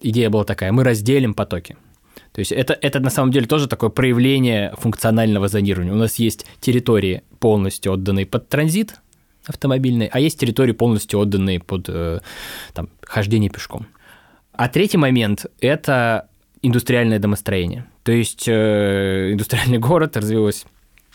Идея 0.00 0.28
была 0.28 0.42
такая– 0.42 0.72
мы 0.72 0.82
разделим 0.82 1.34
потоки. 1.34 1.76
То 2.32 2.40
есть 2.40 2.50
это, 2.50 2.76
это 2.82 2.98
на 2.98 3.10
самом 3.10 3.30
деле 3.30 3.46
тоже 3.46 3.68
такое 3.68 3.90
проявление 3.90 4.74
функционального 4.76 5.46
зонирования. 5.46 5.92
У 5.92 5.96
нас 5.96 6.16
есть 6.16 6.46
территории, 6.60 7.22
полностью 7.38 7.92
отданные 7.92 8.26
под 8.26 8.48
транзит 8.48 8.96
автомобильный, 9.46 10.08
а 10.08 10.18
есть 10.18 10.40
территории, 10.40 10.72
полностью 10.72 11.20
отданные 11.20 11.60
под 11.60 11.88
э, 11.88 12.18
там, 12.74 12.88
хождение 13.02 13.50
пешком. 13.50 13.86
А 14.50 14.68
третий 14.68 14.98
момент– 14.98 15.46
это 15.60 16.28
индустриальное 16.60 17.20
домостроение. 17.20 17.86
То 18.02 18.10
есть 18.10 18.48
э, 18.48 19.30
индустриальный 19.30 19.78
город 19.88 20.16
развилась 20.16 20.66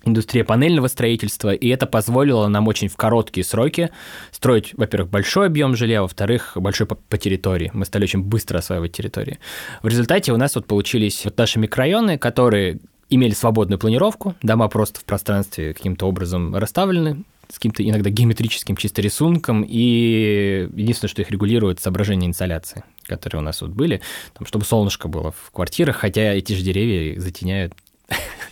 индустрия 0.05 0.43
панельного 0.43 0.87
строительства, 0.87 1.53
и 1.53 1.67
это 1.69 1.85
позволило 1.85 2.47
нам 2.47 2.67
очень 2.67 2.87
в 2.87 2.95
короткие 2.95 3.43
сроки 3.43 3.89
строить, 4.31 4.73
во-первых, 4.73 5.09
большой 5.09 5.47
объем 5.47 5.75
жилья, 5.75 6.01
во-вторых, 6.01 6.53
большой 6.55 6.87
по, 6.87 6.95
по 6.95 7.17
территории. 7.17 7.71
Мы 7.73 7.85
стали 7.85 8.03
очень 8.03 8.21
быстро 8.21 8.59
осваивать 8.59 8.91
территории. 8.91 9.39
В 9.81 9.87
результате 9.87 10.33
у 10.33 10.37
нас 10.37 10.55
вот 10.55 10.65
получились 10.65 11.25
вот 11.25 11.37
наши 11.37 11.59
микрорайоны, 11.59 12.17
которые 12.17 12.79
имели 13.09 13.33
свободную 13.33 13.79
планировку, 13.79 14.35
дома 14.41 14.67
просто 14.67 14.99
в 14.99 15.05
пространстве 15.05 15.73
каким-то 15.73 16.07
образом 16.07 16.55
расставлены, 16.55 17.23
с 17.49 17.55
каким-то 17.55 17.87
иногда 17.87 18.09
геометрическим 18.09 18.75
чисто 18.75 19.01
рисунком, 19.01 19.63
и 19.67 20.67
единственное, 20.73 21.09
что 21.09 21.21
их 21.21 21.29
регулирует, 21.29 21.79
соображение 21.79 22.27
инсоляции, 22.27 22.83
которые 23.05 23.41
у 23.41 23.43
нас 23.43 23.61
вот 23.61 23.71
были, 23.71 24.01
там, 24.33 24.47
чтобы 24.47 24.65
солнышко 24.65 25.07
было 25.07 25.31
в 25.31 25.51
квартирах, 25.51 25.97
хотя 25.97 26.33
эти 26.33 26.53
же 26.53 26.63
деревья 26.63 27.19
затеняют 27.19 27.73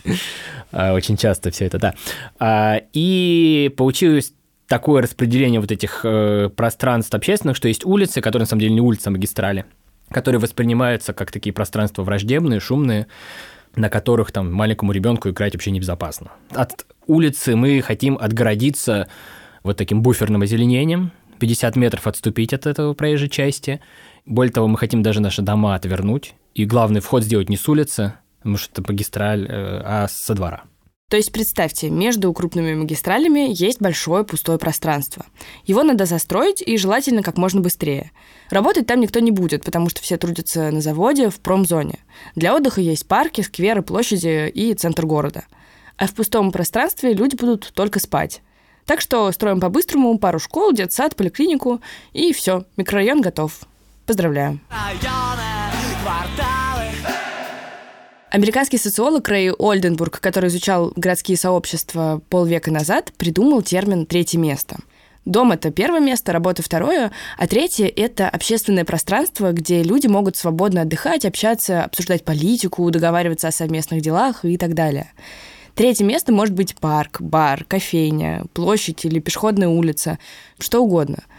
очень 0.72 1.16
часто 1.16 1.50
все 1.50 1.66
это, 1.66 1.78
да. 1.78 1.94
А, 2.38 2.80
и 2.92 3.72
получилось 3.76 4.32
такое 4.66 5.02
распределение 5.02 5.60
вот 5.60 5.70
этих 5.70 6.00
э, 6.04 6.48
пространств 6.54 7.14
общественных, 7.14 7.56
что 7.56 7.68
есть 7.68 7.84
улицы, 7.84 8.20
которые 8.20 8.44
на 8.44 8.48
самом 8.48 8.60
деле 8.60 8.74
не 8.74 8.80
улицы, 8.80 9.08
а 9.08 9.10
магистрали, 9.10 9.66
которые 10.10 10.40
воспринимаются 10.40 11.12
как 11.12 11.30
такие 11.30 11.52
пространства 11.52 12.02
враждебные, 12.02 12.58
шумные, 12.58 13.06
на 13.76 13.88
которых 13.88 14.32
там 14.32 14.52
маленькому 14.52 14.92
ребенку 14.92 15.28
играть 15.28 15.54
вообще 15.54 15.72
небезопасно. 15.72 16.30
От 16.50 16.86
улицы 17.06 17.54
мы 17.56 17.82
хотим 17.82 18.16
отгородиться 18.18 19.08
вот 19.62 19.76
таким 19.76 20.02
буферным 20.02 20.42
озеленением, 20.42 21.12
50 21.38 21.76
метров 21.76 22.06
отступить 22.06 22.52
от 22.52 22.66
этого 22.66 22.94
проезжей 22.94 23.28
части. 23.28 23.80
Более 24.24 24.52
того, 24.52 24.68
мы 24.68 24.78
хотим 24.78 25.02
даже 25.02 25.20
наши 25.20 25.42
дома 25.42 25.74
отвернуть. 25.74 26.34
И 26.54 26.64
главный 26.64 27.00
вход 27.00 27.24
сделать 27.24 27.48
не 27.48 27.56
с 27.56 27.68
улицы, 27.68 28.14
потому 28.42 28.56
что 28.56 28.72
это 28.72 28.92
магистраль, 28.92 29.46
э, 29.48 29.82
а 29.84 30.06
со 30.08 30.34
двора. 30.34 30.64
То 31.08 31.16
есть 31.18 31.30
представьте, 31.30 31.90
между 31.90 32.32
крупными 32.32 32.74
магистралями 32.74 33.52
есть 33.52 33.82
большое 33.82 34.24
пустое 34.24 34.58
пространство. 34.58 35.26
Его 35.66 35.82
надо 35.82 36.06
застроить 36.06 36.62
и 36.62 36.78
желательно 36.78 37.22
как 37.22 37.36
можно 37.36 37.60
быстрее. 37.60 38.12
Работать 38.48 38.86
там 38.86 38.98
никто 38.98 39.20
не 39.20 39.30
будет, 39.30 39.62
потому 39.62 39.90
что 39.90 40.00
все 40.00 40.16
трудятся 40.16 40.70
на 40.70 40.80
заводе, 40.80 41.28
в 41.28 41.38
промзоне. 41.40 41.98
Для 42.34 42.56
отдыха 42.56 42.80
есть 42.80 43.06
парки, 43.06 43.42
скверы, 43.42 43.82
площади 43.82 44.48
и 44.48 44.72
центр 44.72 45.04
города. 45.04 45.44
А 45.98 46.06
в 46.06 46.14
пустом 46.14 46.50
пространстве 46.50 47.12
люди 47.12 47.36
будут 47.36 47.72
только 47.74 48.00
спать. 48.00 48.40
Так 48.86 49.02
что 49.02 49.30
строим 49.32 49.60
по-быстрому 49.60 50.18
пару 50.18 50.38
школ, 50.38 50.72
детсад, 50.72 51.14
поликлинику, 51.14 51.82
и 52.14 52.32
все, 52.32 52.64
микрорайон 52.78 53.20
готов. 53.20 53.60
Поздравляю. 54.06 54.60
Американский 58.32 58.78
социолог 58.78 59.28
Рэй 59.28 59.52
Ольденбург, 59.52 60.18
который 60.18 60.48
изучал 60.48 60.90
городские 60.96 61.36
сообщества 61.36 62.22
полвека 62.30 62.70
назад, 62.70 63.12
придумал 63.18 63.60
термин 63.60 64.06
«третье 64.06 64.38
место». 64.38 64.78
Дом— 65.26 65.52
это 65.52 65.70
первое 65.70 66.00
место, 66.00 66.32
работа— 66.32 66.62
второе, 66.64 67.12
а 67.36 67.46
третье— 67.46 67.86
это 67.96 68.30
общественное 68.30 68.86
пространство, 68.86 69.52
где 69.52 69.82
люди 69.82 70.06
могут 70.06 70.38
свободно 70.38 70.80
отдыхать, 70.80 71.26
общаться, 71.26 71.84
обсуждать 71.84 72.24
политику, 72.24 72.90
договариваться 72.90 73.48
о 73.48 73.52
совместных 73.52 74.00
делах 74.00 74.46
и 74.46 74.56
так 74.56 74.72
далее. 74.72 75.12
Третье 75.74 76.06
место 76.06 76.32
может 76.32 76.54
быть 76.54 76.74
парк, 76.76 77.20
бар, 77.20 77.64
кофейня, 77.64 78.46
площадь 78.54 79.04
или 79.04 79.20
пешеходная 79.20 79.68
улица, 79.68 80.18
что 80.58 80.82
угодно— 80.82 81.18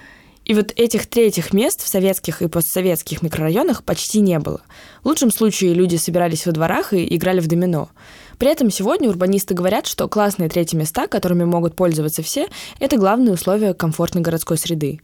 и 0.46 0.54
вот 0.54 0.74
этих 0.76 1.08
третьих 1.08 1.54
мест 1.54 1.82
в 1.82 1.88
советских 1.88 2.42
и 2.42 2.48
постсоветских 2.48 3.22
микрорайонах 3.22 3.84
почти 3.84 4.20
не 4.20 4.40
было. 4.40 4.62
В 5.04 5.08
лучшем 5.08 5.32
случае 5.32 5.74
люди 5.74 5.96
собирались 5.96 6.46
во 6.46 6.52
дворах 6.52 6.94
и 6.94 7.16
играли 7.16 7.40
в 7.40 7.48
домино. 7.48 7.90
При 8.38 8.52
этом 8.52 8.70
сегодня 8.70 9.10
урбанисты 9.10 9.54
говорят, 9.54 9.88
что 9.88 10.08
классные 10.10 10.50
третьи 10.50 10.76
места, 10.76 11.08
которыми 11.08 11.46
могут 11.46 11.76
пользоваться 11.76 12.24
все, 12.24 12.48
это 12.80 12.98
главные 12.98 13.34
условия 13.34 13.74
комфортной 13.74 14.22
городской 14.22 14.58
среды. 14.58 15.00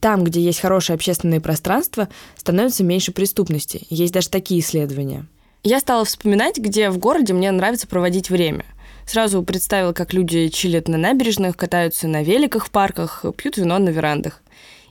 Там, 0.00 0.24
где 0.24 0.40
есть 0.40 0.60
хорошее 0.60 0.94
общественное 0.94 1.40
пространство, 1.40 2.08
становится 2.36 2.84
меньше 2.84 3.12
преступности. 3.12 3.86
Есть 3.90 4.14
даже 4.14 4.28
такие 4.28 4.60
исследования. 4.60 5.26
Я 5.64 5.80
стала 5.80 6.04
вспоминать, 6.04 6.58
где 6.58 6.88
в 6.88 6.98
городе 6.98 7.34
мне 7.34 7.50
нравится 7.50 7.88
проводить 7.88 8.30
время. 8.30 8.64
Сразу 9.06 9.42
представила, 9.42 9.92
как 9.92 10.12
люди 10.12 10.48
чилят 10.48 10.86
на 10.86 10.98
набережных, 10.98 11.56
катаются 11.56 12.06
на 12.06 12.22
великах 12.22 12.66
в 12.66 12.70
парках, 12.70 13.24
пьют 13.36 13.56
вино 13.56 13.78
на 13.78 13.88
верандах. 13.88 14.40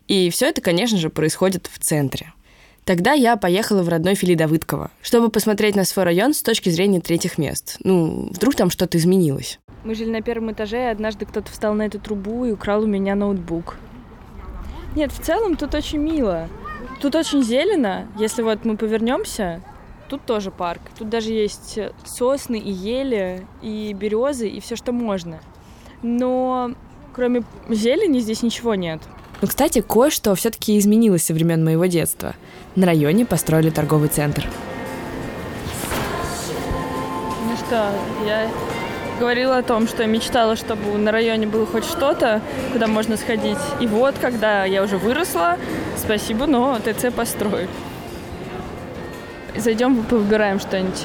И 0.07 0.29
все 0.29 0.47
это, 0.47 0.61
конечно 0.61 0.97
же, 0.97 1.09
происходит 1.09 1.69
в 1.71 1.79
центре. 1.79 2.33
Тогда 2.85 3.11
я 3.11 3.35
поехала 3.35 3.83
в 3.83 3.89
родной 3.89 4.15
Фили 4.15 4.33
Давыдково, 4.33 4.91
чтобы 5.01 5.29
посмотреть 5.29 5.75
на 5.75 5.83
свой 5.83 6.05
район 6.05 6.33
с 6.33 6.41
точки 6.41 6.69
зрения 6.69 7.01
третьих 7.01 7.37
мест. 7.37 7.77
Ну, 7.83 8.29
вдруг 8.31 8.55
там 8.55 8.69
что-то 8.69 8.97
изменилось. 8.97 9.59
Мы 9.83 9.93
жили 9.93 10.09
на 10.09 10.21
первом 10.21 10.53
этаже, 10.53 10.77
и 10.77 10.91
однажды 10.91 11.25
кто-то 11.25 11.51
встал 11.51 11.73
на 11.73 11.83
эту 11.83 11.99
трубу 11.99 12.45
и 12.45 12.51
украл 12.51 12.83
у 12.83 12.87
меня 12.87 13.15
ноутбук. 13.15 13.75
Нет, 14.95 15.11
в 15.11 15.21
целом 15.21 15.57
тут 15.57 15.75
очень 15.75 15.99
мило. 15.99 16.47
Тут 17.01 17.15
очень 17.15 17.43
зелено. 17.43 18.07
Если 18.17 18.41
вот 18.41 18.63
мы 18.63 18.77
повернемся, 18.77 19.61
тут 20.07 20.25
тоже 20.25 20.49
парк. 20.49 20.81
Тут 20.97 21.09
даже 21.09 21.33
есть 21.33 21.77
сосны 22.05 22.57
и 22.57 22.71
ели, 22.71 23.45
и 23.61 23.91
березы, 23.91 24.47
и 24.47 24.61
все, 24.61 24.77
что 24.77 24.93
можно. 24.93 25.41
Но 26.01 26.71
кроме 27.13 27.43
зелени 27.67 28.19
здесь 28.19 28.43
ничего 28.43 28.75
нет. 28.75 29.01
Но, 29.41 29.47
кстати, 29.47 29.81
кое-что 29.81 30.33
все-таки 30.35 30.77
изменилось 30.79 31.25
со 31.25 31.33
времен 31.33 31.63
моего 31.63 31.85
детства. 31.85 32.33
На 32.75 32.85
районе 32.87 33.25
построили 33.25 33.69
торговый 33.69 34.09
центр. 34.09 34.47
Ну 37.45 37.55
что, 37.57 37.91
я 38.25 38.49
говорила 39.19 39.57
о 39.57 39.63
том, 39.63 39.87
что 39.87 40.03
я 40.03 40.07
мечтала, 40.07 40.55
чтобы 40.55 40.97
на 40.97 41.11
районе 41.11 41.45
было 41.47 41.65
хоть 41.65 41.85
что-то, 41.85 42.41
куда 42.73 42.87
можно 42.87 43.17
сходить. 43.17 43.57
И 43.79 43.87
вот, 43.87 44.15
когда 44.19 44.65
я 44.65 44.83
уже 44.83 44.97
выросла, 44.97 45.57
спасибо, 45.97 46.47
но 46.47 46.79
ТЦ 46.79 47.13
построили. 47.15 47.69
Зайдем, 49.55 50.01
выбираем 50.01 50.59
что-нибудь. 50.59 51.03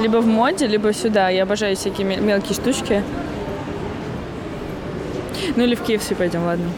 Либо 0.00 0.18
в 0.18 0.26
моде, 0.26 0.66
либо 0.66 0.92
сюда. 0.92 1.30
Я 1.30 1.44
обожаю 1.44 1.76
всякие 1.76 2.06
мелкие 2.06 2.54
штучки. 2.54 3.02
Ну 5.56 5.64
или 5.64 5.74
в 5.74 5.82
KFC 5.82 6.14
пойдем, 6.14 6.44
ладно. 6.44 6.70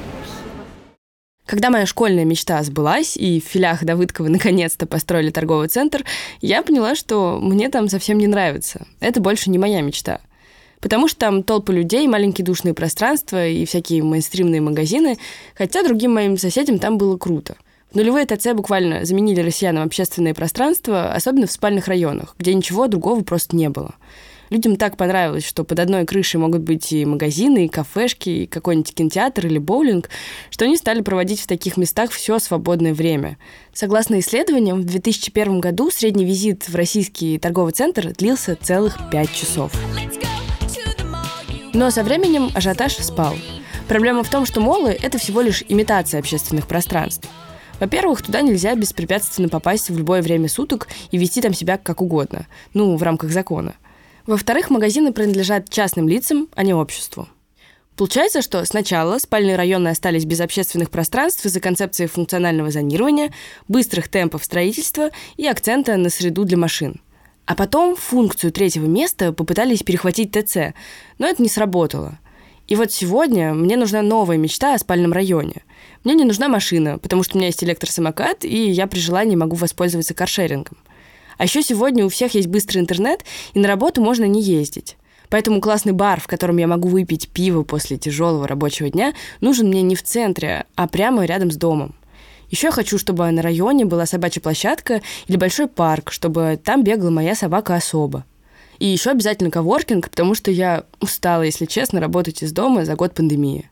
Когда 1.48 1.70
моя 1.70 1.86
школьная 1.86 2.26
мечта 2.26 2.62
сбылась, 2.62 3.16
и 3.16 3.40
в 3.40 3.44
филях 3.44 3.82
Давыдкова 3.82 4.28
наконец-то 4.28 4.84
построили 4.84 5.30
торговый 5.30 5.68
центр, 5.68 6.04
я 6.42 6.62
поняла, 6.62 6.94
что 6.94 7.38
мне 7.40 7.70
там 7.70 7.88
совсем 7.88 8.18
не 8.18 8.26
нравится. 8.26 8.86
Это 9.00 9.22
больше 9.22 9.48
не 9.48 9.56
моя 9.56 9.80
мечта. 9.80 10.20
Потому 10.80 11.08
что 11.08 11.20
там 11.20 11.42
толпы 11.42 11.72
людей, 11.72 12.06
маленькие 12.06 12.44
душные 12.44 12.74
пространства 12.74 13.46
и 13.46 13.64
всякие 13.64 14.02
мейнстримные 14.02 14.60
магазины, 14.60 15.16
хотя 15.56 15.82
другим 15.82 16.12
моим 16.12 16.36
соседям 16.36 16.78
там 16.78 16.98
было 16.98 17.16
круто. 17.16 17.56
В 17.90 17.96
нулевые 17.96 18.26
ТЦ 18.26 18.52
буквально 18.52 19.06
заменили 19.06 19.40
россиянам 19.40 19.86
общественное 19.86 20.34
пространство, 20.34 21.14
особенно 21.14 21.46
в 21.46 21.52
спальных 21.52 21.88
районах, 21.88 22.36
где 22.38 22.52
ничего 22.52 22.88
другого 22.88 23.22
просто 23.22 23.56
не 23.56 23.70
было. 23.70 23.94
Людям 24.50 24.76
так 24.76 24.96
понравилось, 24.96 25.46
что 25.46 25.64
под 25.64 25.78
одной 25.78 26.06
крышей 26.06 26.40
могут 26.40 26.62
быть 26.62 26.92
и 26.92 27.04
магазины, 27.04 27.66
и 27.66 27.68
кафешки, 27.68 28.30
и 28.30 28.46
какой-нибудь 28.46 28.94
кинотеатр 28.94 29.46
или 29.46 29.58
боулинг, 29.58 30.08
что 30.50 30.64
они 30.64 30.76
стали 30.76 31.02
проводить 31.02 31.40
в 31.40 31.46
таких 31.46 31.76
местах 31.76 32.10
все 32.10 32.38
свободное 32.38 32.94
время. 32.94 33.36
Согласно 33.74 34.18
исследованиям, 34.20 34.80
в 34.80 34.84
2001 34.84 35.60
году 35.60 35.90
средний 35.90 36.24
визит 36.24 36.68
в 36.68 36.74
российский 36.74 37.38
торговый 37.38 37.72
центр 37.72 38.12
длился 38.12 38.56
целых 38.56 38.96
пять 39.10 39.32
часов. 39.34 39.72
Но 41.74 41.90
со 41.90 42.02
временем 42.02 42.50
ажиотаж 42.54 42.96
спал. 42.96 43.34
Проблема 43.86 44.22
в 44.22 44.30
том, 44.30 44.46
что 44.46 44.60
молы— 44.60 44.96
это 45.02 45.18
всего 45.18 45.42
лишь 45.42 45.62
имитация 45.68 46.20
общественных 46.20 46.66
пространств. 46.66 47.28
Во-первых, 47.80 48.22
туда 48.22 48.40
нельзя 48.40 48.74
беспрепятственно 48.74 49.48
попасть 49.48 49.88
в 49.88 49.96
любое 49.96 50.20
время 50.20 50.48
суток 50.48 50.88
и 51.10 51.18
вести 51.18 51.40
там 51.40 51.54
себя 51.54 51.78
как 51.78 52.00
угодно, 52.00 52.46
ну, 52.74 52.96
в 52.96 53.02
рамках 53.02 53.30
закона– 53.30 53.74
во-вторых, 54.28 54.68
магазины 54.68 55.12
принадлежат 55.12 55.70
частным 55.70 56.06
лицам, 56.06 56.48
а 56.54 56.62
не 56.62 56.74
обществу. 56.74 57.28
Получается, 57.96 58.42
что 58.42 58.62
сначала 58.66 59.18
спальные 59.18 59.56
районы 59.56 59.88
остались 59.88 60.26
без 60.26 60.40
общественных 60.40 60.90
пространств 60.90 61.44
из-за 61.46 61.60
концепции 61.60 62.06
функционального 62.06 62.70
зонирования, 62.70 63.32
быстрых 63.68 64.08
темпов 64.08 64.44
строительства 64.44 65.10
и 65.38 65.46
акцента 65.46 65.96
на 65.96 66.10
среду 66.10 66.44
для 66.44 66.58
машин. 66.58 67.00
А 67.46 67.54
потом 67.54 67.96
функцию 67.96 68.52
третьего 68.52 68.84
места 68.84 69.32
попытались 69.32 69.82
перехватить 69.82 70.30
ТЦ, 70.32 70.74
но 71.18 71.26
это 71.26 71.42
не 71.42 71.48
сработало. 71.48 72.18
И 72.66 72.76
вот 72.76 72.92
сегодня 72.92 73.54
мне 73.54 73.78
нужна 73.78 74.02
новая 74.02 74.36
мечта 74.36 74.74
о 74.74 74.78
спальном 74.78 75.14
районе. 75.14 75.64
Мне 76.04 76.12
не 76.12 76.24
нужна 76.24 76.48
машина, 76.48 76.98
потому 76.98 77.22
что 77.22 77.36
у 77.36 77.38
меня 77.38 77.46
есть 77.46 77.64
электросамокат, 77.64 78.44
и 78.44 78.68
я 78.70 78.86
при 78.86 78.98
желании 78.98 79.36
могу 79.36 79.56
воспользоваться 79.56 80.12
каршерингом. 80.12 80.76
А 81.38 81.44
еще 81.44 81.62
сегодня 81.62 82.04
у 82.04 82.08
всех 82.08 82.34
есть 82.34 82.48
быстрый 82.48 82.78
интернет, 82.78 83.24
и 83.54 83.60
на 83.60 83.68
работу 83.68 84.02
можно 84.02 84.24
не 84.24 84.42
ездить. 84.42 84.96
Поэтому 85.30 85.60
классный 85.60 85.92
бар, 85.92 86.20
в 86.20 86.26
котором 86.26 86.56
я 86.56 86.66
могу 86.66 86.88
выпить 86.88 87.28
пиво 87.28 87.62
после 87.62 87.96
тяжелого 87.96 88.48
рабочего 88.48 88.90
дня, 88.90 89.14
нужен 89.40 89.68
мне 89.68 89.82
не 89.82 89.94
в 89.94 90.02
центре, 90.02 90.66
а 90.74 90.88
прямо 90.88 91.24
рядом 91.24 91.50
с 91.50 91.56
домом. 91.56 91.94
Еще 92.50 92.68
я 92.68 92.72
хочу, 92.72 92.98
чтобы 92.98 93.30
на 93.30 93.42
районе 93.42 93.84
была 93.84 94.06
собачья 94.06 94.40
площадка 94.40 95.02
или 95.26 95.36
большой 95.36 95.68
парк, 95.68 96.12
чтобы 96.12 96.58
там 96.62 96.82
бегала 96.82 97.10
моя 97.10 97.34
собака 97.34 97.74
особо. 97.74 98.24
И 98.78 98.86
еще 98.86 99.10
обязательно 99.10 99.50
коворкинг, 99.50 100.08
потому 100.08 100.34
что 100.34 100.50
я 100.50 100.84
устала, 101.00 101.42
если 101.42 101.66
честно, 101.66 102.00
работать 102.00 102.42
из 102.42 102.52
дома 102.52 102.84
за 102.84 102.94
год 102.94 103.14
пандемии. 103.14 103.70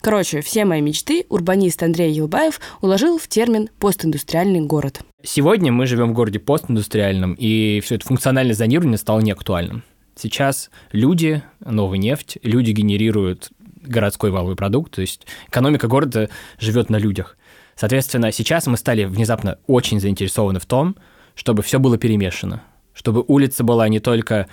Короче, 0.00 0.40
все 0.40 0.64
мои 0.64 0.80
мечты 0.80 1.26
урбанист 1.28 1.82
Андрей 1.82 2.12
Елбаев 2.12 2.60
уложил 2.80 3.18
в 3.18 3.28
термин 3.28 3.68
«постиндустриальный 3.78 4.60
город». 4.60 5.02
Сегодня 5.24 5.72
мы 5.72 5.86
живем 5.86 6.10
в 6.10 6.12
городе 6.12 6.38
постиндустриальном, 6.38 7.34
и 7.36 7.80
все 7.80 7.96
это 7.96 8.06
функциональное 8.06 8.54
зонирование 8.54 8.96
стало 8.98 9.18
неактуальным. 9.18 9.82
Сейчас 10.14 10.70
люди, 10.92 11.42
новая 11.58 11.98
нефть, 11.98 12.38
люди 12.44 12.70
генерируют 12.70 13.50
городской 13.82 14.30
валовый 14.30 14.54
продукт, 14.54 14.94
то 14.94 15.00
есть 15.00 15.26
экономика 15.48 15.88
города 15.88 16.30
живет 16.60 16.88
на 16.88 16.98
людях. 16.98 17.36
Соответственно, 17.74 18.30
сейчас 18.30 18.68
мы 18.68 18.76
стали 18.76 19.06
внезапно 19.06 19.58
очень 19.66 19.98
заинтересованы 19.98 20.60
в 20.60 20.66
том, 20.66 20.94
чтобы 21.34 21.64
все 21.64 21.80
было 21.80 21.98
перемешано, 21.98 22.62
чтобы 22.94 23.24
улица 23.26 23.64
была 23.64 23.88
не 23.88 23.98
только 23.98 24.46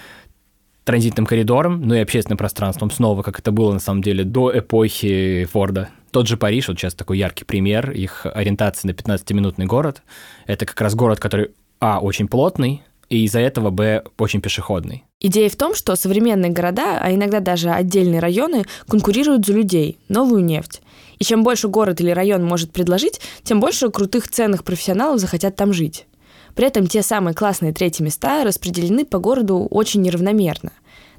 транзитным 0.83 1.27
коридором, 1.27 1.81
ну 1.81 1.93
и 1.93 1.99
общественным 1.99 2.39
пространством 2.39 2.89
снова, 2.89 3.21
как 3.21 3.37
это 3.37 3.51
было 3.51 3.71
на 3.71 3.79
самом 3.79 4.01
деле 4.01 4.23
до 4.23 4.57
эпохи 4.57 5.47
Форда. 5.51 5.89
Тот 6.15 6.27
же 6.27 6.37
Париж, 6.37 6.69
вот 6.69 6.79
сейчас 6.79 6.93
такой 6.93 7.17
яркий 7.17 7.43
пример, 7.43 7.91
их 7.91 8.25
ориентация 8.25 8.87
на 8.87 8.93
15-минутный 8.93 9.65
город. 9.65 10.01
Это 10.47 10.65
как 10.65 10.79
раз 10.79 10.95
город, 10.95 11.19
который, 11.19 11.49
а, 11.81 11.99
очень 11.99 12.29
плотный, 12.29 12.83
и 13.09 13.25
из-за 13.25 13.41
этого, 13.41 13.69
б, 13.69 14.01
очень 14.17 14.39
пешеходный. 14.39 15.03
Идея 15.19 15.49
в 15.49 15.57
том, 15.57 15.75
что 15.75 15.93
современные 15.97 16.53
города, 16.53 16.99
а 17.01 17.13
иногда 17.13 17.41
даже 17.41 17.69
отдельные 17.69 18.21
районы, 18.21 18.63
конкурируют 18.87 19.45
за 19.45 19.51
людей, 19.51 19.97
новую 20.07 20.41
нефть. 20.41 20.81
И 21.19 21.25
чем 21.25 21.43
больше 21.43 21.67
город 21.67 21.99
или 21.99 22.11
район 22.11 22.45
может 22.45 22.71
предложить, 22.71 23.19
тем 23.43 23.59
больше 23.59 23.89
крутых 23.89 24.29
ценных 24.29 24.63
профессионалов 24.63 25.19
захотят 25.19 25.57
там 25.57 25.73
жить. 25.73 26.07
При 26.55 26.67
этом 26.67 26.87
те 26.87 27.03
самые 27.03 27.35
классные 27.35 27.73
третьи 27.73 28.01
места 28.01 28.43
распределены 28.43 29.05
по 29.05 29.19
городу 29.19 29.67
очень 29.69 30.01
неравномерно. 30.01 30.71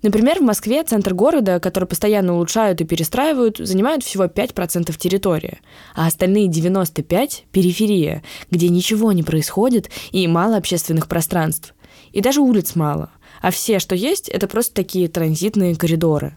Например, 0.02 0.38
в 0.38 0.42
Москве 0.42 0.82
центр 0.82 1.14
города, 1.14 1.60
который 1.60 1.86
постоянно 1.86 2.34
улучшают 2.34 2.80
и 2.80 2.84
перестраивают, 2.84 3.58
занимает 3.58 4.02
всего 4.02 4.24
5% 4.24 4.96
территории, 4.96 5.58
а 5.94 6.06
остальные 6.06 6.48
95%– 6.48 7.30
периферия, 7.52 8.22
где 8.50 8.68
ничего 8.68 9.12
не 9.12 9.22
происходит 9.22 9.90
и 10.12 10.26
мало 10.26 10.56
общественных 10.56 11.08
пространств. 11.08 11.74
И 12.12 12.20
даже 12.20 12.40
улиц 12.40 12.74
мало. 12.74 13.10
А 13.42 13.50
все, 13.50 13.78
что 13.78 13.94
есть, 13.94 14.28
это 14.28 14.48
просто 14.48 14.74
такие 14.74 15.08
транзитные 15.08 15.76
коридоры. 15.76 16.36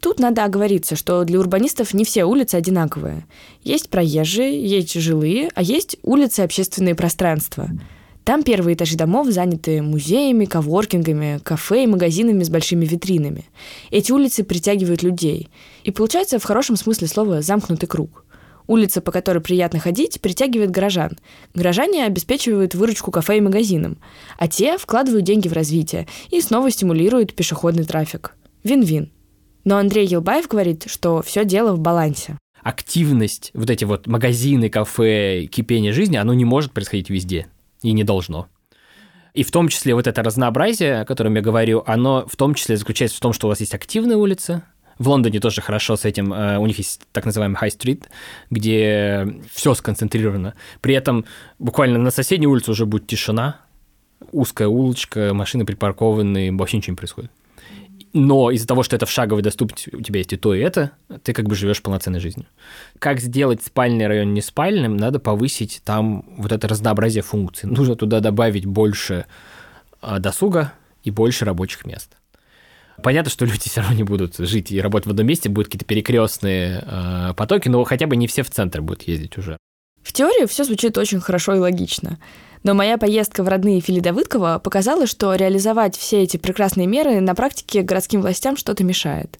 Тут 0.00 0.20
надо 0.20 0.44
оговориться, 0.44 0.96
что 0.96 1.24
для 1.24 1.38
урбанистов 1.38 1.94
не 1.94 2.04
все 2.04 2.24
улицы 2.24 2.56
одинаковые. 2.56 3.26
Есть 3.62 3.88
проезжие, 3.88 4.64
есть 4.64 4.92
жилые, 4.92 5.50
а 5.54 5.62
есть 5.62 5.96
улицы 6.02 6.40
общественные 6.40 6.94
пространства– 6.94 7.70
там 8.24 8.42
первые 8.42 8.74
этажи 8.74 8.96
домов 8.96 9.28
заняты 9.28 9.82
музеями, 9.82 10.46
коворкингами, 10.46 11.40
кафе 11.42 11.84
и 11.84 11.86
магазинами 11.86 12.42
с 12.42 12.48
большими 12.48 12.86
витринами. 12.86 13.44
Эти 13.90 14.12
улицы 14.12 14.44
притягивают 14.44 15.02
людей. 15.02 15.50
И 15.82 15.90
получается 15.90 16.38
в 16.38 16.44
хорошем 16.44 16.76
смысле 16.76 17.06
слова 17.06 17.42
замкнутый 17.42 17.86
круг. 17.86 18.24
Улица, 18.66 19.02
по 19.02 19.12
которой 19.12 19.40
приятно 19.40 19.78
ходить, 19.78 20.22
притягивает 20.22 20.70
горожан. 20.70 21.18
Горожане 21.54 22.06
обеспечивают 22.06 22.74
выручку 22.74 23.10
кафе 23.10 23.36
и 23.36 23.42
магазинам, 23.42 23.98
а 24.38 24.48
те 24.48 24.78
вкладывают 24.78 25.26
деньги 25.26 25.48
в 25.48 25.52
развитие 25.52 26.08
и 26.30 26.40
снова 26.40 26.70
стимулируют 26.70 27.34
пешеходный 27.34 27.84
трафик. 27.84 28.34
Вин-вин. 28.62 29.12
Но 29.64 29.76
Андрей 29.76 30.06
Елбаев 30.06 30.48
говорит, 30.48 30.84
что 30.86 31.20
все 31.20 31.44
дело 31.44 31.74
в 31.74 31.80
балансе 31.80 32.38
активность, 32.62 33.50
вот 33.52 33.68
эти 33.68 33.84
вот 33.84 34.06
магазины, 34.06 34.70
кафе, 34.70 35.44
кипение 35.52 35.92
жизни, 35.92 36.16
оно 36.16 36.32
не 36.32 36.46
может 36.46 36.72
происходить 36.72 37.10
везде 37.10 37.46
и 37.84 37.92
не 37.92 38.02
должно. 38.02 38.48
И 39.34 39.42
в 39.42 39.50
том 39.50 39.68
числе 39.68 39.94
вот 39.94 40.06
это 40.06 40.22
разнообразие, 40.22 41.00
о 41.00 41.04
котором 41.04 41.34
я 41.34 41.42
говорю, 41.42 41.82
оно 41.86 42.26
в 42.26 42.36
том 42.36 42.54
числе 42.54 42.76
заключается 42.76 43.18
в 43.18 43.20
том, 43.20 43.32
что 43.32 43.46
у 43.46 43.50
вас 43.50 43.60
есть 43.60 43.74
активные 43.74 44.16
улицы, 44.16 44.62
в 44.98 45.08
Лондоне 45.08 45.40
тоже 45.40 45.60
хорошо 45.60 45.96
с 45.96 46.04
этим. 46.04 46.32
Э, 46.32 46.58
у 46.58 46.66
них 46.66 46.78
есть 46.78 47.02
так 47.10 47.24
называемый 47.24 47.58
High 47.60 47.76
Street, 47.76 48.04
где 48.50 49.26
все 49.52 49.74
сконцентрировано. 49.74 50.54
При 50.80 50.94
этом 50.94 51.24
буквально 51.58 51.98
на 51.98 52.12
соседней 52.12 52.46
улице 52.46 52.70
уже 52.70 52.86
будет 52.86 53.08
тишина, 53.08 53.60
узкая 54.30 54.68
улочка, 54.68 55.34
машины 55.34 55.64
припаркованы, 55.64 56.56
вообще 56.56 56.76
ничего 56.76 56.92
не 56.92 56.96
происходит 56.96 57.32
но 58.14 58.52
из-за 58.52 58.66
того, 58.66 58.84
что 58.84 58.94
это 58.94 59.06
в 59.06 59.10
шаговой 59.10 59.42
доступности, 59.42 59.90
у 59.92 60.00
тебя 60.00 60.18
есть 60.18 60.32
и 60.32 60.36
то, 60.36 60.54
и 60.54 60.60
это, 60.60 60.92
ты 61.24 61.32
как 61.32 61.46
бы 61.46 61.56
живешь 61.56 61.82
полноценной 61.82 62.20
жизнью. 62.20 62.46
Как 63.00 63.20
сделать 63.20 63.62
спальный 63.62 64.06
район 64.06 64.32
не 64.32 64.40
спальным, 64.40 64.96
надо 64.96 65.18
повысить 65.18 65.82
там 65.84 66.24
вот 66.38 66.52
это 66.52 66.68
разнообразие 66.68 67.22
функций. 67.22 67.68
Нужно 67.68 67.96
туда 67.96 68.20
добавить 68.20 68.66
больше 68.66 69.26
а, 70.00 70.20
досуга 70.20 70.72
и 71.02 71.10
больше 71.10 71.44
рабочих 71.44 71.84
мест. 71.84 72.16
Понятно, 73.02 73.32
что 73.32 73.44
люди 73.44 73.68
все 73.68 73.80
равно 73.80 73.96
не 73.96 74.04
будут 74.04 74.36
жить 74.36 74.70
и 74.70 74.80
работать 74.80 75.08
в 75.08 75.10
одном 75.10 75.26
месте, 75.26 75.48
будут 75.48 75.66
какие-то 75.66 75.84
перекрестные 75.84 76.84
э, 76.86 77.34
потоки, 77.36 77.68
но 77.68 77.82
хотя 77.82 78.06
бы 78.06 78.14
не 78.14 78.28
все 78.28 78.44
в 78.44 78.50
центр 78.50 78.80
будут 78.80 79.02
ездить 79.02 79.36
уже. 79.36 79.58
В 80.04 80.12
теории 80.12 80.46
все 80.46 80.62
звучит 80.62 80.96
очень 80.96 81.18
хорошо 81.18 81.56
и 81.56 81.58
логично. 81.58 82.18
Но 82.64 82.72
моя 82.72 82.96
поездка 82.96 83.44
в 83.44 83.48
родные 83.48 83.80
Фили 83.80 84.00
Давыдкова 84.00 84.58
показала, 84.58 85.06
что 85.06 85.34
реализовать 85.34 85.96
все 85.96 86.22
эти 86.22 86.38
прекрасные 86.38 86.86
меры 86.86 87.20
на 87.20 87.34
практике 87.34 87.82
городским 87.82 88.22
властям 88.22 88.56
что-то 88.56 88.82
мешает. 88.84 89.38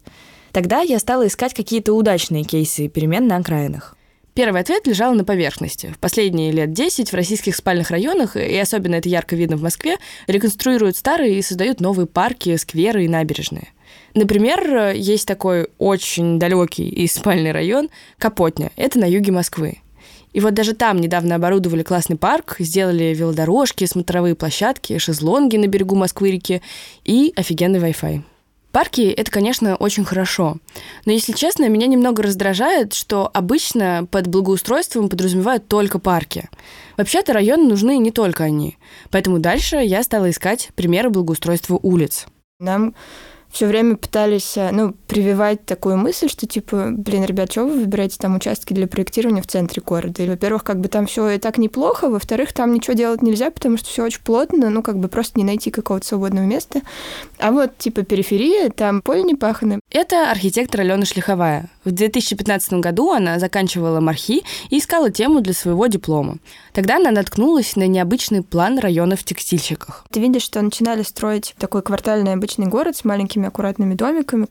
Тогда 0.53 0.83
я 0.83 0.99
стала 0.99 1.27
искать 1.27 1.55
какие-то 1.55 1.94
удачные 1.94 2.44
кейсы 2.44 2.87
перемен 2.87 3.27
на 3.27 3.37
окраинах. 3.38 3.96
Первый 4.35 4.61
ответ 4.61 4.87
лежал 4.87 5.14
на 5.14 5.25
поверхности. 5.25 5.92
В 5.94 5.99
последние 5.99 6.53
лет 6.53 6.72
10 6.72 7.11
в 7.11 7.14
российских 7.14 7.57
спальных 7.57 7.90
районах, 7.90 8.37
и 8.37 8.57
особенно 8.59 8.96
это 8.96 9.09
ярко 9.09 9.37
видно 9.37 9.57
в 9.57 9.62
Москве, 9.62 9.96
реконструируют 10.27 10.96
старые 10.96 11.38
и 11.38 11.42
создают 11.42 11.81
новые 11.81 12.07
парки, 12.07 12.55
скверы 12.57 13.05
и 13.05 13.09
набережные. 13.09 13.68
Например, 14.14 14.92
есть 14.94 15.27
такой 15.27 15.68
очень 15.79 16.38
далекий 16.38 16.88
и 16.88 17.07
спальный 17.07 17.53
район 17.53 17.88
Капотня. 18.18 18.70
Это 18.77 18.99
на 18.99 19.09
юге 19.09 19.33
Москвы. 19.33 19.79
И 20.35 20.40
вот 20.40 20.53
даже 20.53 20.75
там 20.75 21.01
недавно 21.01 21.37
оборудовали 21.37 21.85
классный 21.85 22.16
парк, 22.16 22.57
сделали 22.59 23.14
велодорожки, 23.14 23.87
смотровые 23.87 24.35
площадки, 24.35 24.99
шезлонги 24.99 25.57
на 25.57 25.68
берегу 25.68 25.94
Москвы-реки 25.94 26.61
и 27.05 27.33
офигенный 27.37 27.79
Wi-Fi. 27.79 28.23
Парки— 28.73 29.03
это, 29.16 29.31
конечно, 29.31 29.77
очень 29.77 30.05
хорошо. 30.05 30.57
Но, 31.07 31.12
если 31.12 31.33
честно, 31.33 31.68
меня 31.68 31.87
немного 31.87 32.25
раздражает, 32.25 32.92
что 32.92 33.31
обычно 33.33 34.09
под 34.11 34.27
благоустройством 34.27 35.09
подразумевают 35.09 35.68
только 35.68 36.01
парки. 36.01 36.49
Вообще-то 36.97 37.33
районы 37.33 37.68
нужны 37.68 37.97
не 37.99 38.11
только 38.11 38.42
они. 38.42 38.77
Поэтому 39.12 39.38
дальше 39.38 39.77
я 39.77 40.03
стала 40.03 40.29
искать 40.29 40.70
примеры 40.75 41.11
благоустройства 41.11 41.79
улиц. 41.81 42.27
Нам 42.59 42.97
все 43.55 43.67
время 43.67 43.97
пытались, 43.97 44.57
э, 44.57 44.71
ну, 44.73 44.95
прививать 45.07 45.64
такую 45.64 45.97
мысль, 45.97 46.29
что 46.29 46.45
типа, 46.45 46.88
блин, 46.90 47.25
ребят, 47.25 47.53
что 47.53 47.64
вы 47.64 47.79
выбираете 47.81 48.17
там 48.19 48.35
участки 48.35 48.73
для 48.73 48.88
проектирования 48.88 49.43
в 49.43 49.47
центре 49.47 49.81
города? 49.81 50.25
И, 50.25 50.29
во-первых, 50.29 50.64
как 50.64 50.81
бы 50.81 50.88
там 50.88 51.07
все 51.07 51.31
и 51.31 51.38
так 51.38 51.57
неплохо, 51.57 52.09
во-вторых, 52.09 52.53
там 52.53 52.75
ничего 52.75 52.95
делать 52.95 53.23
нельзя, 53.23 53.53
потому 53.53 53.77
что 53.79 53.88
все 53.88 54.03
очень 54.03 54.23
плотно, 54.23 54.71
ну, 54.71 54.83
как 54.83 54.99
бы 54.99 55.07
просто 55.07 55.38
не 55.38 55.45
найти 55.45 55.71
какого-то 55.71 56.05
свободного 56.05 56.45
места. 56.45 56.81
А 57.38 57.53
вот, 57.53 57.79
типа, 57.79 58.03
периферия, 58.03 58.71
там 58.71 59.01
поле 59.03 59.23
не 59.23 59.37
пахано. 59.37 59.79
Это 59.90 60.33
архитектор 60.33 60.81
Алена 60.81 61.05
Шлиховая. 61.05 61.71
В 61.85 61.93
2015 61.93 62.75
году 62.75 63.12
она 63.12 63.38
заканчивала 63.38 64.01
мархи 64.01 64.43
и 64.71 64.79
искала 64.79 65.12
тему 65.12 65.40
для 65.40 65.55
своего 65.55 65.87
диплома. 65.87 66.38
Тогда 66.75 66.97
она 66.97 67.13
наткнулась 67.13 67.77
на 67.77 67.87
необычный 67.87 68.43
план 68.43 68.81
района 68.81 69.15
в 69.15 69.23
текстильщиках. 69.23 70.05
Ты 70.11 70.19
видишь, 70.19 70.43
что 70.43 70.61
начинали 70.61 71.03
строить 71.03 71.55
такой 71.57 71.83
квартальный 71.83 72.33
обычный 72.33 72.67
город 72.67 72.97
с 72.97 73.05
маленькими 73.05 73.47
аккуратными 73.47 73.95
домиками, 73.95 74.49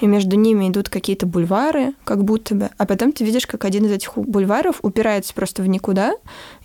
и 0.00 0.06
между 0.08 0.34
ними 0.34 0.68
идут 0.68 0.88
какие-то 0.88 1.26
бульвары, 1.26 1.92
как 2.02 2.24
будто 2.24 2.56
бы. 2.56 2.70
А 2.76 2.86
потом 2.86 3.12
ты 3.12 3.24
видишь, 3.24 3.46
как 3.46 3.64
один 3.64 3.86
из 3.86 3.92
этих 3.92 4.18
бульваров 4.18 4.80
упирается 4.82 5.32
просто 5.32 5.62
в 5.62 5.68
никуда, 5.68 6.14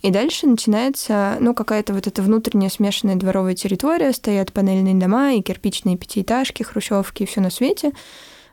и 0.01 0.09
дальше 0.09 0.47
начинается, 0.47 1.37
ну, 1.39 1.53
какая-то 1.53 1.93
вот 1.93 2.07
эта 2.07 2.23
внутренняя 2.23 2.71
смешанная 2.71 3.15
дворовая 3.15 3.53
территория, 3.53 4.11
стоят 4.11 4.53
панельные 4.53 4.95
дома 4.95 5.33
и 5.33 5.43
кирпичные 5.43 5.97
пятиэтажки, 5.97 6.63
хрущевки 6.63 7.23
и 7.23 7.25
все 7.27 7.41
на 7.41 7.51
свете. 7.51 7.91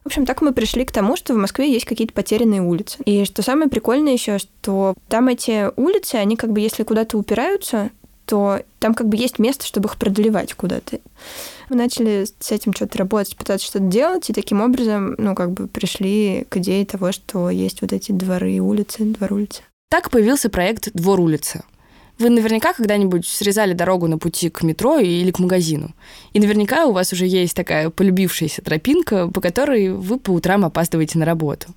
В 0.03 0.07
общем, 0.07 0.27
так 0.27 0.43
мы 0.43 0.53
пришли 0.53 0.85
к 0.85 0.93
тому, 0.93 1.17
что 1.17 1.33
в 1.33 1.37
Москве 1.37 1.73
есть 1.73 1.85
какие-то 1.85 2.13
потерянные 2.13 2.61
улицы. 2.61 2.99
И 3.05 3.25
что 3.25 3.43
самое 3.43 3.71
прикольное 3.71 4.13
еще, 4.13 4.39
что 4.39 4.95
там 5.09 5.29
эти 5.29 5.71
улицы, 5.79 6.17
они 6.17 6.37
как 6.37 6.53
бы, 6.53 6.61
если 6.61 6.83
куда-то 6.83 7.17
упираются, 7.17 7.91
то 8.27 8.61
там 8.79 8.95
как 8.95 9.09
бы 9.09 9.17
есть 9.17 9.39
место, 9.39 9.67
чтобы 9.67 9.89
их 9.89 9.97
преодолевать 9.97 10.55
куда-то. 10.55 10.99
Мы 11.69 11.77
начали 11.77 12.25
с 12.25 12.51
этим 12.51 12.73
что-то 12.73 12.99
работать, 12.99 13.37
пытаться 13.37 13.67
что-то 13.67 13.85
делать, 13.85 14.29
и 14.29 14.33
таким 14.33 14.61
образом, 14.61 15.15
ну, 15.19 15.35
как 15.35 15.53
бы 15.53 15.69
пришли 15.69 16.47
к 16.49 16.57
идее 16.57 16.85
того, 16.85 17.13
что 17.13 17.51
есть 17.51 17.83
вот 17.83 17.93
эти 17.93 18.13
дворы 18.13 18.53
и 18.53 18.61
улицы, 18.61 19.05
двор 19.05 19.33
улицы. 19.33 19.63
Так 19.91 20.11
появился 20.11 20.49
проект 20.49 20.91
«Двор 20.95 21.21
улицы». 21.21 21.63
Вы 22.19 22.31
наверняка 22.31 22.73
когда-нибудь 22.73 23.27
срезали 23.27 23.73
дорогу 23.73 24.07
на 24.07 24.19
пути 24.19 24.51
к 24.51 24.63
метро 24.63 24.99
или 24.99 25.31
к 25.31 25.39
магазину. 25.39 25.95
И 26.33 26.41
наверняка 26.41 26.87
у 26.87 26.93
вас 26.93 27.13
уже 27.13 27.27
есть 27.27 27.55
такая 27.57 27.91
полюбившаяся 27.91 28.63
тропинка, 28.63 29.29
по 29.29 29.41
которой 29.41 29.91
вы 29.93 30.19
по 30.19 30.31
утрам 30.31 30.65
опаздываете 30.65 31.19
на 31.19 31.25
работу. 31.25 31.69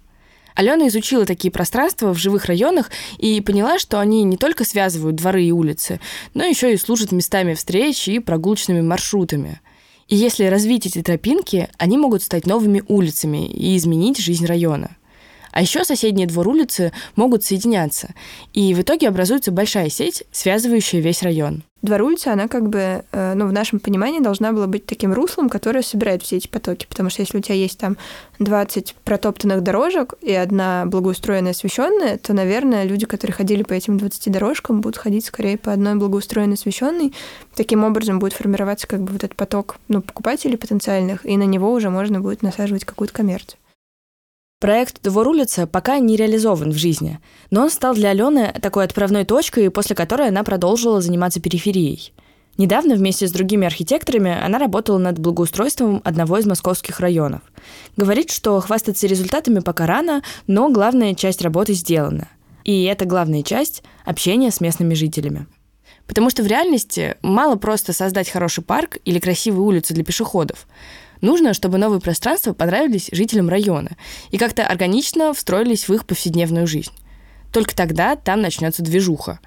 Алена 0.56 0.88
изучила 0.88 1.26
такие 1.26 1.52
пространства 1.52 2.14
в 2.14 2.18
живых 2.18 2.46
районах 2.46 2.90
и 3.18 3.42
поняла, 3.42 3.78
что 3.78 4.00
они 4.00 4.24
не 4.24 4.38
только 4.38 4.64
связывают 4.64 5.18
дворы 5.18 5.44
и 5.44 5.52
улицы, 5.52 6.00
но 6.34 6.46
еще 6.46 6.74
и 6.74 6.78
служат 6.78 7.12
местами 7.12 7.54
встреч 7.54 8.08
и 8.08 8.20
прогулочными 8.20 8.82
маршрутами. 8.82 9.60
И 10.08 10.16
если 10.16 10.46
развить 10.46 10.86
эти 10.86 11.02
тропинки, 11.02 11.70
они 11.78 11.98
могут 11.98 12.24
стать 12.24 12.46
новыми 12.46 12.84
улицами 12.88 13.48
и 13.48 13.76
изменить 13.76 14.20
жизнь 14.20 14.46
района. 14.46 14.96
А 15.56 15.62
еще 15.62 15.86
соседние 15.86 16.28
двор 16.28 16.50
улицы 16.50 16.92
могут 17.16 17.46
соединяться, 17.46 18.10
и 18.52 18.74
в 18.74 18.82
итоге 18.82 19.08
образуется 19.08 19.54
большая 19.54 19.88
сеть, 19.88 20.26
связывающая 20.34 21.00
весь 21.00 21.24
район. 21.24 21.64
двор 21.82 22.02
улицы, 22.02 22.28
она 22.28 22.50
как 22.50 22.68
бы, 22.68 23.06
э, 23.10 23.34
ну, 23.36 23.48
в 23.48 23.54
нашем 23.54 23.80
понимании 23.80 24.20
должна 24.20 24.52
была 24.52 24.68
быть 24.68 24.86
таким 24.86 25.14
руслом, 25.14 25.48
которое 25.48 25.82
собирает 25.82 26.24
все 26.24 26.36
эти 26.36 26.50
потоки. 26.50 26.86
Потому 26.90 27.10
что 27.10 27.22
если 27.22 27.38
у 27.38 27.42
тебя 27.42 27.56
есть 27.56 27.80
там 27.80 27.96
20 28.40 28.96
протоптанных 29.06 29.64
дорожек 29.64 30.16
и 30.22 30.34
одна 30.34 30.86
благоустроенная 30.88 31.52
освещенная, 31.52 32.18
то, 32.18 32.34
наверное, 32.34 32.84
люди, 32.84 33.06
которые 33.06 33.34
ходили 33.34 33.64
по 33.64 33.72
этим 33.72 33.98
20 33.98 34.34
дорожкам, 34.34 34.82
будут 34.82 34.98
ходить 34.98 35.24
скорее 35.24 35.58
по 35.58 35.72
одной 35.72 35.96
благоустроенной 35.96 36.56
освещенной. 36.56 37.14
Таким 37.56 37.86
образом 37.86 38.20
будет 38.20 38.34
формироваться 38.34 38.88
как 38.88 39.04
бы 39.04 39.14
вот 39.14 39.24
этот 39.24 39.38
поток 39.38 39.78
ну, 39.88 40.02
покупателей 40.02 40.58
потенциальных, 40.58 41.26
и 41.26 41.38
на 41.38 41.44
него 41.44 41.72
уже 41.72 41.90
можно 41.90 42.20
будет 42.20 42.42
насаживать 42.42 42.84
какую-то 42.84 43.14
коммерцию. 43.14 43.58
Проект 44.62 45.02
«Двор 45.04 45.28
улица» 45.28 45.68
пока 45.68 46.00
не 46.00 46.16
реализован 46.16 46.72
в 46.72 46.78
жизни, 46.78 47.20
но 47.52 47.64
он 47.64 47.70
стал 47.70 47.94
для 47.94 48.12
Алены 48.12 48.54
такой 48.62 48.86
отправной 48.86 49.26
точкой, 49.26 49.70
после 49.70 49.98
которой 49.98 50.30
она 50.30 50.46
продолжила 50.46 51.02
заниматься 51.02 51.42
периферией. 51.42 52.14
Недавно 52.58 52.96
вместе 52.96 53.28
с 53.28 53.34
другими 53.34 53.68
архитекторами 53.68 54.32
она 54.32 54.58
работала 54.58 54.98
над 54.98 55.20
благоустройством 55.20 56.02
одного 56.06 56.38
из 56.38 56.46
московских 56.46 57.02
районов. 57.02 57.42
Говорит, 57.98 58.32
что 58.32 58.62
хвастаться 58.62 59.08
результатами 59.08 59.60
пока 59.60 59.88
рано, 59.88 60.24
но 60.48 60.70
главная 60.70 61.16
часть 61.16 61.42
работы 61.42 61.74
сделана. 61.74 62.30
И 62.64 62.86
эта 62.86 63.04
главная 63.04 63.44
часть– 63.44 63.84
общение 64.06 64.52
с 64.52 64.62
местными 64.62 64.94
жителями. 64.94 65.48
Потому 66.08 66.30
что 66.30 66.44
в 66.44 66.48
реальности 66.48 67.18
мало 67.22 67.58
просто 67.58 67.92
создать 67.92 68.30
хороший 68.30 68.64
парк 68.64 69.00
или 69.04 69.20
красивые 69.20 69.64
улицы 69.64 69.94
для 69.94 70.06
пешеходов. 70.06 70.66
Нужно, 71.22 71.54
чтобы 71.54 71.78
новые 71.78 72.00
пространства 72.00 72.54
понравились 72.54 73.10
жителям 73.12 73.50
района 73.50 73.92
и 74.32 74.38
как-то 74.38 74.66
органично 74.66 75.34
встроились 75.34 75.88
в 75.88 75.94
их 75.94 76.06
повседневную 76.06 76.68
жизнь. 76.68 76.92
Только 77.52 77.76
тогда 77.76 78.16
там 78.16 78.42
начнется 78.42 78.84
движуха. 78.84 79.40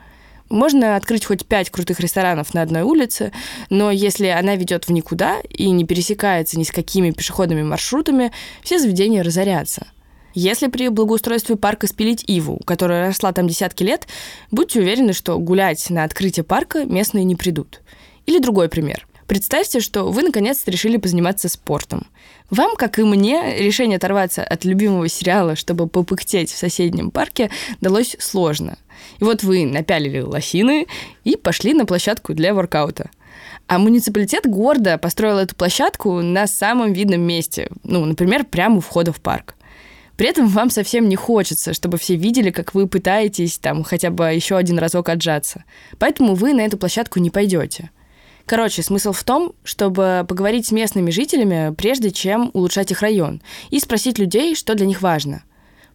Можно 0.48 0.96
открыть 0.96 1.26
хоть 1.26 1.44
пять 1.44 1.68
крутых 1.70 2.00
ресторанов 2.00 2.54
на 2.54 2.62
одной 2.62 2.82
улице, 2.82 3.32
но 3.68 3.90
если 3.90 4.28
она 4.28 4.56
ведет 4.56 4.88
в 4.88 4.92
никуда 4.92 5.40
и 5.50 5.70
не 5.70 5.84
пересекается 5.84 6.58
ни 6.58 6.64
с 6.64 6.70
какими 6.70 7.10
пешеходными 7.10 7.62
маршрутами, 7.62 8.32
все 8.62 8.78
заведения 8.78 9.22
разорятся– 9.22 9.88
если 10.40 10.68
при 10.68 10.88
благоустройстве 10.88 11.56
парка 11.56 11.88
спилить 11.88 12.22
иву, 12.28 12.60
которая 12.64 13.08
росла 13.08 13.32
там 13.32 13.48
десятки 13.48 13.82
лет, 13.82 14.06
будьте 14.52 14.78
уверены, 14.78 15.12
что 15.12 15.36
гулять 15.38 15.90
на 15.90 16.04
открытие 16.04 16.44
парка 16.44 16.84
местные 16.84 17.24
не 17.24 17.34
придут. 17.34 17.80
Или 18.24 18.38
другой 18.38 18.68
пример. 18.68 19.08
Представьте, 19.28 19.80
что 19.80 20.10
вы 20.10 20.22
наконец-то 20.22 20.70
решили 20.70 20.96
позаниматься 20.96 21.50
спортом. 21.50 22.06
Вам, 22.48 22.76
как 22.76 22.98
и 22.98 23.02
мне, 23.02 23.58
решение 23.58 23.98
оторваться 23.98 24.42
от 24.42 24.64
любимого 24.64 25.06
сериала, 25.06 25.54
чтобы 25.54 25.86
попыхтеть 25.86 26.50
в 26.50 26.56
соседнем 26.56 27.10
парке, 27.10 27.50
далось 27.82 28.16
сложно. 28.18 28.78
И 29.20 29.24
вот 29.24 29.42
вы 29.42 29.66
напялили 29.66 30.20
лосины 30.20 30.86
и 31.24 31.36
пошли 31.36 31.74
на 31.74 31.84
площадку 31.84 32.32
для 32.32 32.54
воркаута. 32.54 33.10
А 33.66 33.78
муниципалитет 33.78 34.46
города 34.46 34.96
построил 34.96 35.36
эту 35.36 35.54
площадку 35.54 36.22
на 36.22 36.46
самом 36.46 36.94
видном 36.94 37.20
месте, 37.20 37.68
ну, 37.84 38.06
например, 38.06 38.46
прямо 38.46 38.78
у 38.78 38.80
входа 38.80 39.12
в 39.12 39.20
парк. 39.20 39.56
При 40.16 40.26
этом 40.26 40.48
вам 40.48 40.70
совсем 40.70 41.06
не 41.06 41.16
хочется, 41.16 41.74
чтобы 41.74 41.98
все 41.98 42.16
видели, 42.16 42.50
как 42.50 42.72
вы 42.72 42.86
пытаетесь 42.88 43.58
там 43.58 43.84
хотя 43.84 44.08
бы 44.08 44.24
еще 44.24 44.56
один 44.56 44.78
разок 44.78 45.10
отжаться. 45.10 45.64
Поэтому 45.98 46.34
вы 46.34 46.54
на 46.54 46.62
эту 46.62 46.78
площадку 46.78 47.20
не 47.20 47.28
пойдете. 47.28 47.90
Короче, 48.48 48.82
смысл 48.82 49.12
в 49.12 49.22
том, 49.24 49.52
чтобы 49.62 50.24
поговорить 50.26 50.66
с 50.66 50.72
местными 50.72 51.10
жителями, 51.10 51.74
прежде 51.74 52.10
чем 52.10 52.50
улучшать 52.54 52.90
их 52.90 53.02
район, 53.02 53.42
и 53.68 53.78
спросить 53.78 54.18
людей, 54.18 54.54
что 54.54 54.74
для 54.74 54.86
них 54.86 55.02
важно. 55.02 55.42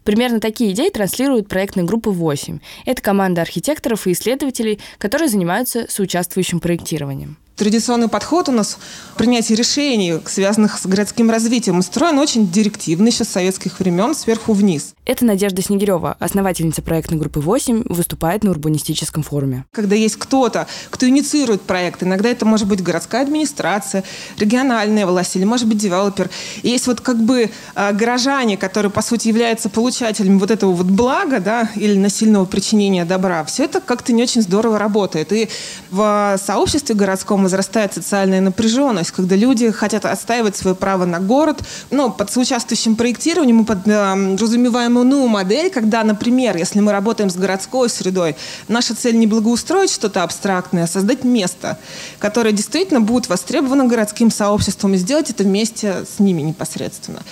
Примерно 0.04 0.38
такие 0.38 0.70
идеи 0.70 0.88
транслируют 0.88 1.48
проектные 1.48 1.84
группы 1.84 2.10
8. 2.10 2.60
Это 2.86 3.02
команда 3.02 3.42
архитекторов 3.42 4.06
и 4.06 4.12
исследователей, 4.12 4.78
которые 4.98 5.28
занимаются 5.28 5.86
соучаствующим 5.90 6.60
проектированием. 6.60 7.38
Традиционный 7.56 8.08
подход 8.08 8.48
у 8.48 8.52
нас 8.52 8.78
принятие 9.16 9.56
решений, 9.56 10.18
связанных 10.26 10.76
с 10.76 10.86
городским 10.86 11.30
развитием, 11.30 11.78
устроен 11.78 12.18
очень 12.18 12.50
директивно 12.50 13.06
еще 13.06 13.22
с 13.22 13.28
советских 13.28 13.78
времен, 13.78 14.16
сверху 14.16 14.54
вниз. 14.54 14.94
Это 15.04 15.24
Надежда 15.24 15.62
Снегирева, 15.62 16.16
основательница 16.18 16.82
проектной 16.82 17.16
группы 17.16 17.38
8, 17.38 17.84
выступает 17.88 18.42
на 18.42 18.50
урбанистическом 18.50 19.22
форуме. 19.22 19.66
Когда 19.70 19.94
есть 19.94 20.16
кто-то, 20.16 20.66
кто 20.90 21.08
инициирует 21.08 21.62
проект, 21.62 22.02
иногда 22.02 22.28
это 22.28 22.44
может 22.44 22.66
быть 22.66 22.82
городская 22.82 23.22
администрация, 23.22 24.02
региональная 24.36 25.06
власть 25.06 25.36
или, 25.36 25.44
может 25.44 25.68
быть, 25.68 25.78
девелопер. 25.78 26.30
И 26.62 26.70
есть 26.70 26.88
вот 26.88 27.02
как 27.02 27.22
бы 27.22 27.50
э, 27.76 27.92
горожане, 27.92 28.56
которые, 28.56 28.90
по 28.90 29.02
сути, 29.02 29.28
являются 29.28 29.68
получателями 29.68 30.38
вот 30.38 30.50
этого 30.50 30.72
вот 30.72 30.86
блага, 30.86 31.38
да, 31.38 31.70
или 31.76 31.96
насильного 31.96 32.46
причинения 32.46 33.04
добра. 33.04 33.44
Все 33.44 33.64
это 33.64 33.80
как-то 33.80 34.12
не 34.12 34.24
очень 34.24 34.42
здорово 34.42 34.76
работает. 34.76 35.32
И 35.32 35.48
в 35.90 36.36
сообществе 36.42 36.96
городском 36.96 37.43
возрастает 37.44 37.94
социальная 37.94 38.40
напряженность, 38.40 39.12
когда 39.12 39.36
люди 39.36 39.70
хотят 39.70 40.04
отстаивать 40.04 40.56
свое 40.56 40.74
право 40.74 41.04
на 41.04 41.20
город. 41.20 41.60
Но 41.90 42.10
под 42.10 42.30
соучаствующим 42.30 42.96
проектированием 42.96 43.58
мы 43.58 43.64
подразумеваем 43.64 44.98
иную 44.98 45.28
модель, 45.28 45.70
когда, 45.70 46.02
например, 46.02 46.56
если 46.56 46.80
мы 46.80 46.92
работаем 46.92 47.30
с 47.30 47.36
городской 47.36 47.88
средой, 47.88 48.36
наша 48.68 48.94
цель 48.94 49.16
не 49.16 49.26
благоустроить 49.26 49.90
что-то 49.90 50.22
абстрактное, 50.22 50.84
а 50.84 50.88
создать 50.88 51.24
место, 51.24 51.78
которое 52.18 52.52
действительно 52.52 53.00
будет 53.00 53.28
востребовано 53.28 53.84
городским 53.84 54.30
сообществом 54.30 54.94
и 54.94 54.96
сделать 54.96 55.30
это 55.30 55.44
вместе 55.44 56.04
с 56.04 56.18
ними 56.18 56.42
непосредственно. 56.42 57.22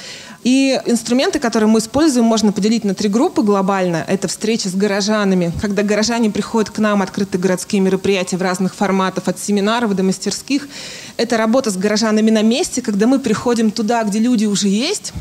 И 0.44 0.80
инструменты, 0.86 1.38
которые 1.38 1.68
мы 1.68 1.78
используем, 1.78 2.26
можно 2.26 2.50
поделить 2.50 2.82
на 2.82 2.94
три 2.94 3.08
группы 3.08 3.42
глобально. 3.42 4.04
Это 4.08 4.26
встречи 4.26 4.66
с 4.66 4.74
горожанами, 4.74 5.52
когда 5.60 5.84
горожане 5.84 6.30
приходят 6.30 6.70
к 6.70 6.78
нам, 6.78 7.00
открытые 7.00 7.40
городские 7.40 7.80
мероприятия 7.80 8.36
в 8.36 8.42
разных 8.42 8.74
форматах, 8.74 9.28
от 9.28 9.38
семинаров 9.38 9.94
до 9.94 10.02
мастерских. 10.02 10.68
Это 11.16 11.36
работа 11.36 11.70
с 11.70 11.76
горожанами 11.76 12.30
на 12.30 12.42
месте, 12.42 12.82
когда 12.82 13.06
мы 13.06 13.20
приходим 13.20 13.70
туда, 13.70 14.02
где 14.02 14.18
люди 14.18 14.44
уже 14.46 14.66
есть, 14.66 15.12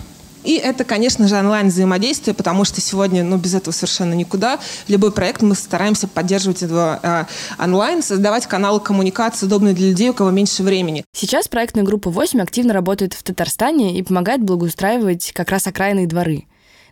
и 0.44 0.56
это, 0.56 0.84
конечно 0.84 1.28
же, 1.28 1.38
онлайн-взаимодействие, 1.38 2.34
потому 2.34 2.66
что 2.66 2.82
сегодня, 2.82 3.24
ну, 3.24 3.38
без 3.38 3.54
этого 3.54 3.74
совершенно 3.74 4.14
никуда. 4.14 4.60
Любой 4.88 5.12
проект 5.12 5.42
мы 5.42 5.56
стараемся 5.56 6.08
поддерживать 6.08 6.62
его 6.62 7.00
э, 7.02 7.26
онлайн, 7.60 8.02
создавать 8.04 8.48
каналы 8.48 8.80
коммуникации, 8.80 9.46
удобные 9.46 9.74
для 9.74 9.90
людей, 9.90 10.10
у 10.10 10.14
кого 10.14 10.32
меньше 10.32 10.64
времени. 10.64 11.04
Сейчас 11.14 11.48
проектная 11.48 11.84
группа 11.84 12.10
8 12.10 12.42
активно 12.42 12.74
работает 12.74 13.14
в 13.14 13.24
Татарстане 13.24 13.98
и 13.98 14.04
помогает 14.04 14.42
благоустраивать 14.42 15.32
как 15.34 15.50
раз 15.50 15.68
окраинные 15.68 16.08
дворы. 16.08 16.46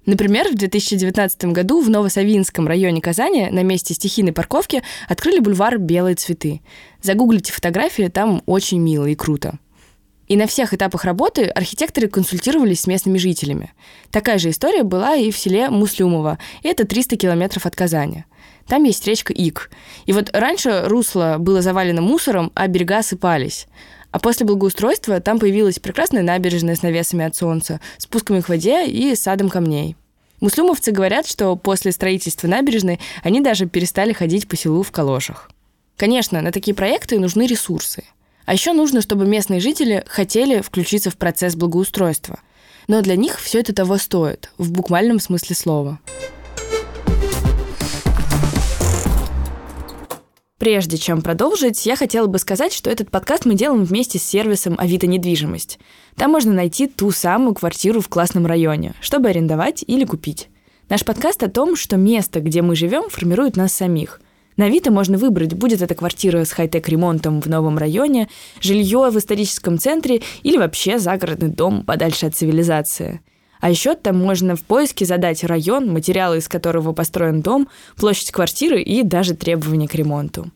Например, 0.05 0.49
в 0.49 0.55
2019 0.55 1.45
году 1.45 1.81
в 1.81 1.89
Новосавинском 1.89 2.67
районе 2.67 3.01
Казани 3.01 3.49
на 3.51 3.63
месте 3.63 3.93
стихийной 3.93 4.31
парковки 4.31 4.81
открыли 5.07 5.39
бульвар 5.39 5.77
«Белые 5.77 6.15
цветы». 6.15 6.61
Загуглите 7.01 7.51
фотографии, 7.51 8.09
там 8.09 8.41
очень 8.45 8.79
мило 8.79 9.05
и 9.05 9.15
круто. 9.15 9.59
И 10.29 10.37
на 10.37 10.45
всех 10.45 10.75
этапах 10.75 11.05
работы 11.05 11.45
архитекторы 11.45 12.07
консультировались 12.07 12.81
с 12.81 12.87
местными 12.87 13.17
жителями. 13.17 13.73
Такая 14.11 14.37
же 14.37 14.51
история 14.51 14.83
была 14.83 15.15
и 15.15 15.31
в 15.31 15.37
селе 15.37 15.71
Муслюмово, 15.71 16.37
это 16.61 16.85
300 16.85 17.17
километров 17.17 17.65
от 17.65 17.75
Казани. 17.75 18.25
Там 18.67 18.83
есть 18.83 19.07
речка 19.07 19.33
Ик. 19.33 19.71
И 20.05 20.13
вот 20.13 20.29
раньше 20.31 20.83
русло 20.85 21.37
было 21.39 21.63
завалено 21.63 22.01
мусором, 22.01 22.51
а 22.53 22.67
берега 22.67 22.99
осыпались. 22.99 23.65
А 24.11 24.19
после 24.19 24.45
благоустройства 24.45 25.19
там 25.19 25.39
появилась 25.39 25.79
прекрасная 25.79 26.21
набережная 26.21 26.75
с 26.75 26.83
навесами 26.83 27.25
от 27.25 27.35
солнца, 27.35 27.81
спусками 27.97 28.41
к 28.41 28.49
воде 28.49 28.85
и 28.85 29.15
садом 29.15 29.49
камней. 29.49 29.95
Муслюмовцы 30.41 30.91
говорят, 30.91 31.25
что 31.25 31.55
после 31.55 31.91
строительства 31.91 32.47
набережной 32.47 32.99
они 33.23 33.41
даже 33.41 33.65
перестали 33.65 34.13
ходить 34.13 34.47
по 34.47 34.55
селу 34.55 34.83
в 34.83 34.91
калошах. 34.91 35.49
Конечно, 35.97 36.39
на 36.41 36.51
такие 36.51 36.75
проекты 36.75 37.19
нужны 37.19 37.47
ресурсы– 37.47 38.03
а 38.49 38.53
еще 38.53 38.73
нужно, 38.73 39.01
чтобы 39.01 39.27
местные 39.27 39.59
жители 39.59 40.03
хотели 40.07 40.61
включиться 40.61 41.11
в 41.11 41.17
процесс 41.17 41.55
благоустройства. 41.55 42.39
Но 42.87 43.03
для 43.03 43.15
них 43.15 43.39
все 43.39 43.59
это 43.59 43.75
того 43.75 43.97
стоит, 43.97 44.49
в 44.57 44.71
буквальном 44.71 45.19
смысле 45.19 45.55
слова. 45.55 45.99
Прежде 50.57 50.97
чем 50.97 51.21
продолжить, 51.21 51.85
я 51.85 51.95
хотела 51.95 52.25
бы 52.25 52.39
сказать, 52.39 52.73
что 52.73 52.89
этот 52.89 53.11
подкаст 53.11 53.45
мы 53.45 53.53
делаем 53.53 53.83
вместе 53.83 54.17
с 54.17 54.23
сервисом 54.23 54.77
Авито 54.79 55.05
недвижимость. 55.05 55.77
Там 56.15 56.31
можно 56.31 56.51
найти 56.51 56.87
ту 56.87 57.11
самую 57.11 57.53
квартиру 57.53 58.01
в 58.01 58.09
классном 58.09 58.47
районе, 58.47 58.95
чтобы 58.99 59.29
арендовать 59.29 59.83
или 59.85 60.05
купить. 60.05 60.49
Наш 60.89 61.05
подкаст 61.05 61.43
о 61.43 61.51
том, 61.51 61.75
что 61.75 61.97
место, 61.97 62.39
где 62.39 62.63
мы 62.63 62.75
живем, 62.75 63.11
формирует 63.11 63.57
нас 63.57 63.73
самих– 63.73 64.21
на 64.59 64.65
Авито 64.65 64.91
можно 64.91 65.17
выбрать, 65.17 65.53
будет 65.53 65.81
это 65.81 65.95
квартира 65.95 66.43
с 66.43 66.51
хай-тек 66.51 66.89
ремонтом 66.89 67.39
в 67.39 67.47
новом 67.47 67.77
районе, 67.77 68.27
жилье 68.59 69.09
в 69.09 69.17
историческом 69.17 69.79
центре 69.79 70.21
или 70.43 70.57
вообще 70.57 70.99
загородный 70.99 71.47
дом 71.47 71.85
подальше 71.85 72.25
от 72.25 72.35
цивилизации. 72.35 73.21
А 73.61 73.69
еще 73.69 73.95
там 73.95 74.17
можно 74.17 74.57
в 74.57 74.63
поиске 74.63 75.05
задать 75.05 75.45
район, 75.45 75.89
материалы, 75.89 76.39
из 76.39 76.49
которого 76.49 76.91
построен 76.91 77.41
дом, 77.41 77.69
площадь 77.95 78.31
квартиры 78.31 78.81
и 78.81 79.01
даже 79.03 79.33
требования 79.33 79.87
к 79.87 79.95
ремонту. 79.95 80.51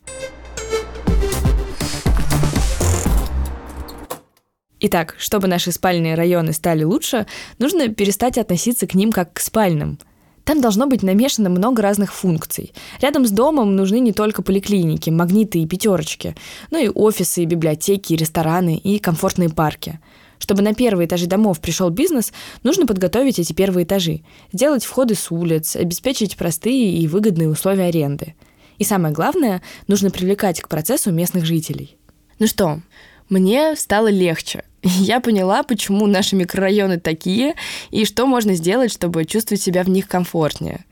Итак, 4.80 5.14
чтобы 5.16 5.48
наши 5.48 5.72
спальные 5.72 6.14
районы 6.14 6.52
стали 6.52 6.84
лучше, 6.84 7.26
нужно 7.58 7.88
перестать 7.88 8.36
относиться 8.36 8.86
к 8.86 8.92
ним 8.92 9.12
как 9.12 9.32
к 9.32 9.40
спальным– 9.40 9.98
Там 10.44 10.60
должно 10.60 10.86
быть 10.86 11.02
намешано 11.02 11.48
много 11.48 11.82
разных 11.82 12.12
функций. 12.12 12.72
Рядом 13.00 13.26
с 13.26 13.30
домом 13.30 13.76
нужны 13.76 13.98
не 13.98 14.12
только 14.12 14.42
поликлиники, 14.42 15.10
магниты 15.10 15.58
и 15.60 15.66
пятерочки, 15.66 16.36
но 16.70 16.78
и 16.78 16.88
офисы, 16.88 17.42
и 17.42 17.46
библиотеки, 17.46 18.12
и 18.12 18.16
рестораны, 18.16 18.76
и 18.76 18.98
комфортные 18.98 19.48
парки. 19.48 20.00
Чтобы 20.38 20.62
на 20.62 20.74
первые 20.74 21.06
этажи 21.06 21.26
домов 21.26 21.60
пришел 21.60 21.88
бизнес, 21.88 22.32
нужно 22.62 22.86
подготовить 22.86 23.38
эти 23.38 23.54
первые 23.54 23.84
этажи, 23.84 24.20
сделать 24.52 24.84
входы 24.84 25.14
с 25.14 25.30
улиц, 25.30 25.76
обеспечить 25.76 26.36
простые 26.36 26.98
и 26.98 27.08
выгодные 27.08 27.48
условия 27.48 27.84
аренды. 27.84 28.34
И 28.76 28.84
самое 28.84 29.14
главное, 29.14 29.62
нужно 29.86 30.10
привлекать 30.10 30.60
к 30.60 30.68
процессу 30.68 31.12
местных 31.12 31.46
жителей. 31.46 31.96
Ну 32.38 32.46
что, 32.46 32.80
мне 33.28 33.74
стало 33.76 34.08
легче. 34.08 34.64
Я 34.82 35.20
поняла, 35.20 35.62
почему 35.62 36.06
наши 36.06 36.36
микрорайоны 36.36 37.00
такие, 37.00 37.54
и 37.90 38.04
что 38.04 38.26
можно 38.26 38.54
сделать, 38.54 38.92
чтобы 38.92 39.24
чувствовать 39.24 39.62
себя 39.62 39.82
в 39.82 39.88
них 39.88 40.08
комфортнее. 40.08 40.84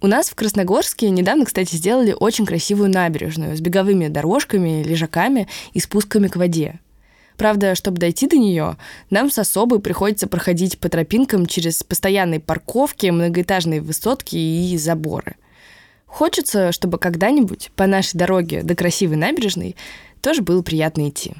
У 0.00 0.08
нас 0.08 0.28
в 0.28 0.34
Красногорске 0.34 1.08
недавно, 1.08 1.46
кстати, 1.46 1.74
сделали 1.74 2.14
очень 2.18 2.44
красивую 2.44 2.90
набережную 2.90 3.56
с 3.56 3.60
беговыми 3.60 4.08
дорожками, 4.08 4.82
лежаками 4.82 5.48
и 5.72 5.80
спусками 5.80 6.28
к 6.28 6.36
воде. 6.36 6.80
Правда, 7.36 7.74
чтобы 7.74 7.98
дойти 7.98 8.26
до 8.26 8.36
нее, 8.36 8.76
нам 9.10 9.30
с 9.30 9.38
особой 9.38 9.80
приходится 9.80 10.26
проходить 10.26 10.78
по 10.78 10.88
тропинкам 10.88 11.46
через 11.46 11.82
постоянные 11.82 12.40
парковки, 12.40 13.06
многоэтажные 13.06 13.80
высотки 13.80 14.36
и 14.36 14.76
заборы. 14.76 15.36
Хочется, 16.06 16.72
чтобы 16.72 16.98
когда-нибудь 16.98 17.70
по 17.76 17.86
нашей 17.86 18.16
дороге 18.16 18.62
до 18.62 18.74
красивой 18.74 19.16
набережной 19.16 19.76
тоже 20.22 20.42
было 20.42 20.62
приятно 20.62 21.08
идти. 21.08 21.34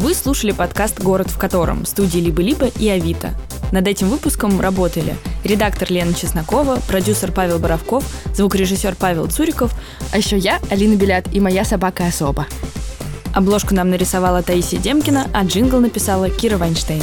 Вы 0.00 0.14
слушали 0.14 0.52
подкаст 0.52 0.98
«Город 0.98 1.28
в 1.28 1.36
котором» 1.36 1.84
студии 1.84 2.20
«Либо-либо» 2.20 2.68
и 2.68 2.88
«Авито». 2.88 3.34
Над 3.70 3.86
этим 3.86 4.08
выпуском 4.08 4.58
работали 4.58 5.14
редактор 5.44 5.92
Лена 5.92 6.14
Чеснокова, 6.14 6.78
продюсер 6.88 7.32
Павел 7.32 7.58
Боровков, 7.58 8.02
звукорежиссер 8.34 8.96
Павел 8.98 9.26
Цуриков, 9.26 9.74
а 10.10 10.16
еще 10.16 10.38
я, 10.38 10.58
Алина 10.70 10.96
Белят, 10.96 11.26
и 11.34 11.38
моя 11.38 11.66
собака 11.66 12.06
Особа. 12.06 12.46
Обложку 13.34 13.74
нам 13.74 13.90
нарисовала 13.90 14.42
Таисия 14.42 14.80
Демкина, 14.80 15.26
а 15.34 15.44
джингл 15.44 15.80
написала 15.80 16.30
Кира 16.30 16.56
Вайнштейн. 16.56 17.02